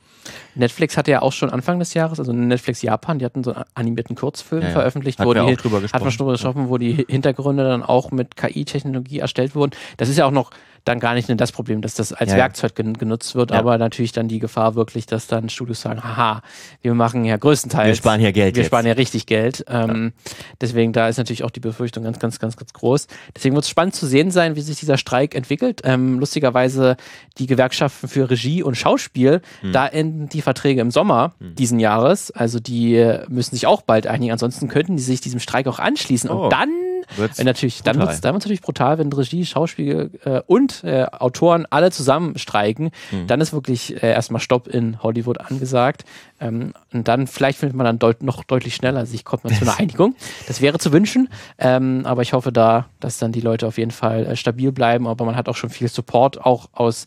[0.55, 3.63] Netflix hatte ja auch schon Anfang des Jahres, also Netflix Japan, die hatten so einen
[3.73, 4.73] animierten Kurzfilm ja, ja.
[4.73, 6.01] veröffentlicht, hat wo die, auch drüber gesprochen.
[6.01, 9.71] hat man drüber gesprochen, wo die Hintergründe dann auch mit KI-Technologie erstellt wurden.
[9.97, 10.51] Das ist ja auch noch
[10.85, 14.11] dann gar nicht das Problem, dass das als ja, Werkzeug gen genutzt wird, aber natürlich
[14.11, 16.41] dann die Gefahr wirklich, dass dann Studios sagen, haha,
[16.81, 17.87] wir machen ja größtenteils.
[17.87, 18.55] Wir sparen hier Geld.
[18.55, 18.67] Wir jetzt.
[18.67, 19.63] sparen ja richtig Geld.
[19.67, 20.13] Ähm,
[20.59, 23.07] deswegen, da ist natürlich auch die Befürchtung ganz, ganz, ganz, ganz groß.
[23.35, 25.81] Deswegen wird es spannend zu sehen sein, wie sich dieser Streik entwickelt.
[25.83, 26.97] Ähm, lustigerweise
[27.37, 29.71] die Gewerkschaften für Regie und Schauspiel, hm.
[29.71, 31.55] da enden die Verträge im Sommer hm.
[31.55, 32.31] diesen Jahres.
[32.31, 34.31] Also die müssen sich auch bald einigen.
[34.31, 36.29] Ansonsten könnten die sich diesem Streik auch anschließen.
[36.29, 36.45] Oh.
[36.45, 36.69] Und dann
[37.15, 40.83] wird's Wenn natürlich, dann wird es dann wird's natürlich brutal, wenn Regie, Schauspiel äh, und
[40.83, 42.91] äh, Autoren alle zusammen streiken.
[43.09, 43.27] Hm.
[43.27, 46.05] Dann ist wirklich äh, erstmal Stopp in Hollywood angesagt.
[46.39, 49.61] Ähm, und dann vielleicht findet man dann deut noch deutlich schneller sich kommt man zu
[49.61, 50.15] einer Einigung.
[50.47, 51.29] Das wäre zu wünschen.
[51.57, 55.07] Ähm, aber ich hoffe da, dass dann die Leute auf jeden Fall äh, stabil bleiben.
[55.07, 57.05] Aber man hat auch schon viel Support, auch aus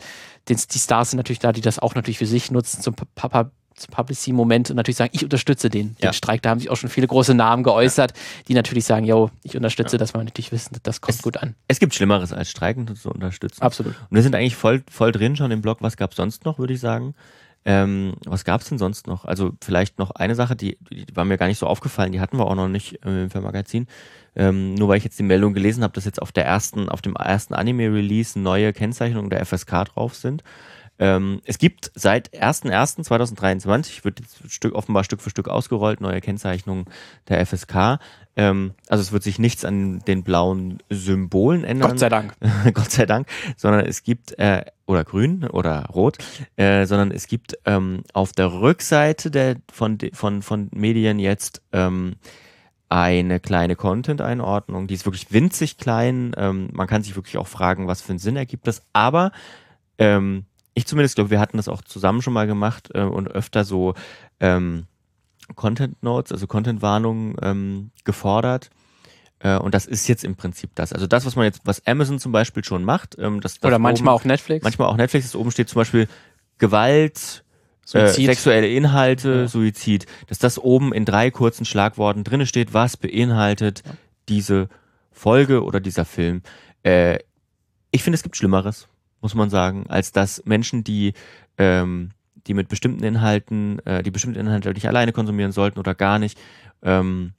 [0.48, 3.50] den die Stars sind natürlich da, die das auch natürlich für sich nutzen zum Papa.
[3.82, 6.12] Zum Publicity-Moment und natürlich sagen, ich unterstütze den, den Ja.
[6.12, 6.42] Streik.
[6.42, 8.12] Da haben sich auch schon viele große Namen geäußert,
[8.48, 11.54] die natürlich sagen, yo, ich unterstütze, dass wir natürlich wissen, das kommt Es- gut an.
[11.68, 13.62] Es gibt Schlimmeres als Streiken zu unterstützen.
[13.62, 13.94] Absolut.
[14.08, 15.78] Und wir sind eigentlich voll, voll drin schon im Blog.
[15.80, 17.14] Was gab's sonst noch, würde ich sagen?
[17.64, 19.24] Ähm, was gab's denn sonst noch?
[19.24, 22.36] Also vielleicht noch eine Sache, die, die war mir gar nicht so aufgefallen, die hatten
[22.36, 23.86] wir auch noch nicht äh, im Filmmagazin.
[24.34, 27.02] Ähm, nur weil ich jetzt die Meldung gelesen habe, dass jetzt auf der ersten, auf
[27.02, 30.42] dem ersten Anime-Release neue Kennzeichnungen der FSK drauf sind.
[31.02, 36.84] Ähm, es gibt seit 1.1.2023, wird jetzt Stück, offenbar Stück für Stück ausgerollt, neue Kennzeichnungen
[37.28, 37.98] der FSK.
[38.36, 41.90] Ähm, also es wird sich nichts an den blauen Symbolen ändern.
[41.90, 42.34] Gott sei Dank.
[42.72, 43.26] Gott sei Dank,
[43.56, 46.18] sondern es gibt, äh, oder grün oder rot,
[46.54, 52.14] äh, sondern es gibt ähm, auf der Rückseite der, von, von, von Medien jetzt ähm,
[52.88, 56.32] eine kleine Content-Einordnung, die ist wirklich winzig klein.
[56.36, 58.82] Ähm, man kann sich wirklich auch fragen, was für einen Sinn ergibt das.
[58.92, 59.32] Aber
[59.98, 60.44] ähm,
[60.74, 63.94] ich zumindest glaube, wir hatten das auch zusammen schon mal gemacht äh, und öfter so
[64.40, 64.86] ähm,
[65.54, 68.70] Content Notes, also Content Warnungen ähm, gefordert.
[69.40, 70.92] Äh, und das ist jetzt im Prinzip das.
[70.92, 73.78] Also das, was man jetzt, was Amazon zum Beispiel schon macht, ähm, das, das Oder
[73.78, 74.62] manchmal oben, auch Netflix.
[74.64, 76.08] manchmal auch Netflix, das oben steht zum Beispiel
[76.58, 77.44] Gewalt,
[77.92, 78.26] äh, Suizid.
[78.26, 79.48] sexuelle Inhalte, Ja.
[79.48, 83.82] Suizid, dass das oben in drei kurzen Schlagworten drinne steht, was beinhaltet
[84.28, 84.68] diese
[85.10, 86.42] Folge oder dieser Film.
[86.84, 87.18] Äh,
[87.90, 88.88] ich finde, es gibt Schlimmeres,
[89.22, 91.14] muss man sagen, als dass Menschen, die,
[91.56, 92.10] ähm,
[92.46, 96.38] die mit bestimmten Inhalten, äh, die bestimmte Inhalte nicht alleine konsumieren sollten oder gar nicht,
[96.82, 97.32] ähm,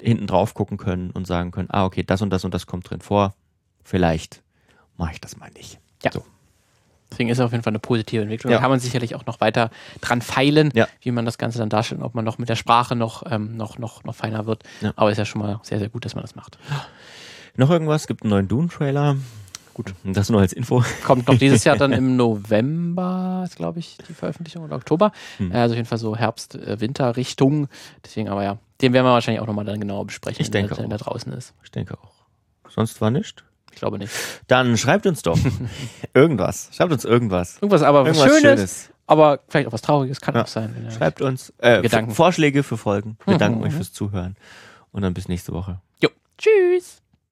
[0.00, 2.90] hinten drauf gucken können und sagen können, ah, okay, das und das und das kommt
[2.90, 3.34] drin vor.
[3.84, 4.42] Vielleicht
[4.96, 5.78] mache ich das mal nicht.
[7.10, 8.50] Deswegen ist es auf jeden Fall eine positive Entwicklung.
[8.50, 8.56] Ja.
[8.56, 9.68] Da kann man sicherlich auch noch weiter
[10.00, 10.88] dran feilen, Ja.
[11.02, 13.54] wie man das Ganze dann darstellt, und ob man noch mit der Sprache noch, ähm,
[13.54, 14.62] noch, noch, noch feiner wird.
[14.80, 14.94] Ja.
[14.96, 16.56] Aber ist ja schon mal sehr, sehr gut, dass man das macht.
[17.54, 18.02] Noch irgendwas?
[18.02, 19.16] Es gibt einen neuen Dune-Trailer.
[19.74, 20.84] Gut, das nur als Info.
[21.04, 25.12] Kommt noch dieses Jahr dann im November, ist glaube ich die Veröffentlichung oder Oktober.
[25.38, 25.50] Hm.
[25.52, 26.76] Äh, Also auf jeden Fall so Herbst, äh.
[28.04, 30.76] Deswegen aber ja, den werden wir wahrscheinlich auch nochmal dann genauer besprechen, Ich denke wenn,
[30.76, 31.12] der- wenn der auch.
[31.12, 31.54] draußen ist.
[31.64, 32.12] Ich denke auch.
[32.68, 33.44] Sonst war nicht.
[33.72, 34.12] Ich glaube nicht.
[34.48, 35.38] Dann schreibt uns doch
[36.14, 36.68] irgendwas.
[36.72, 37.56] Schreibt uns irgendwas.
[37.56, 40.42] Irgendwas aber was Irgendwas Schönes, aber vielleicht auch was Trauriges kann Ja.
[40.42, 40.88] auch sein.
[40.96, 42.12] Schreibt uns äh, Gedanken.
[42.14, 43.16] Vorschläge für Folgen.
[43.24, 43.38] Wir Mhm.
[43.38, 44.36] danken euch fürs Zuhören.
[44.92, 45.80] Und dann bis nächste Woche.
[46.02, 46.10] Jo.
[46.36, 47.01] Tschüss.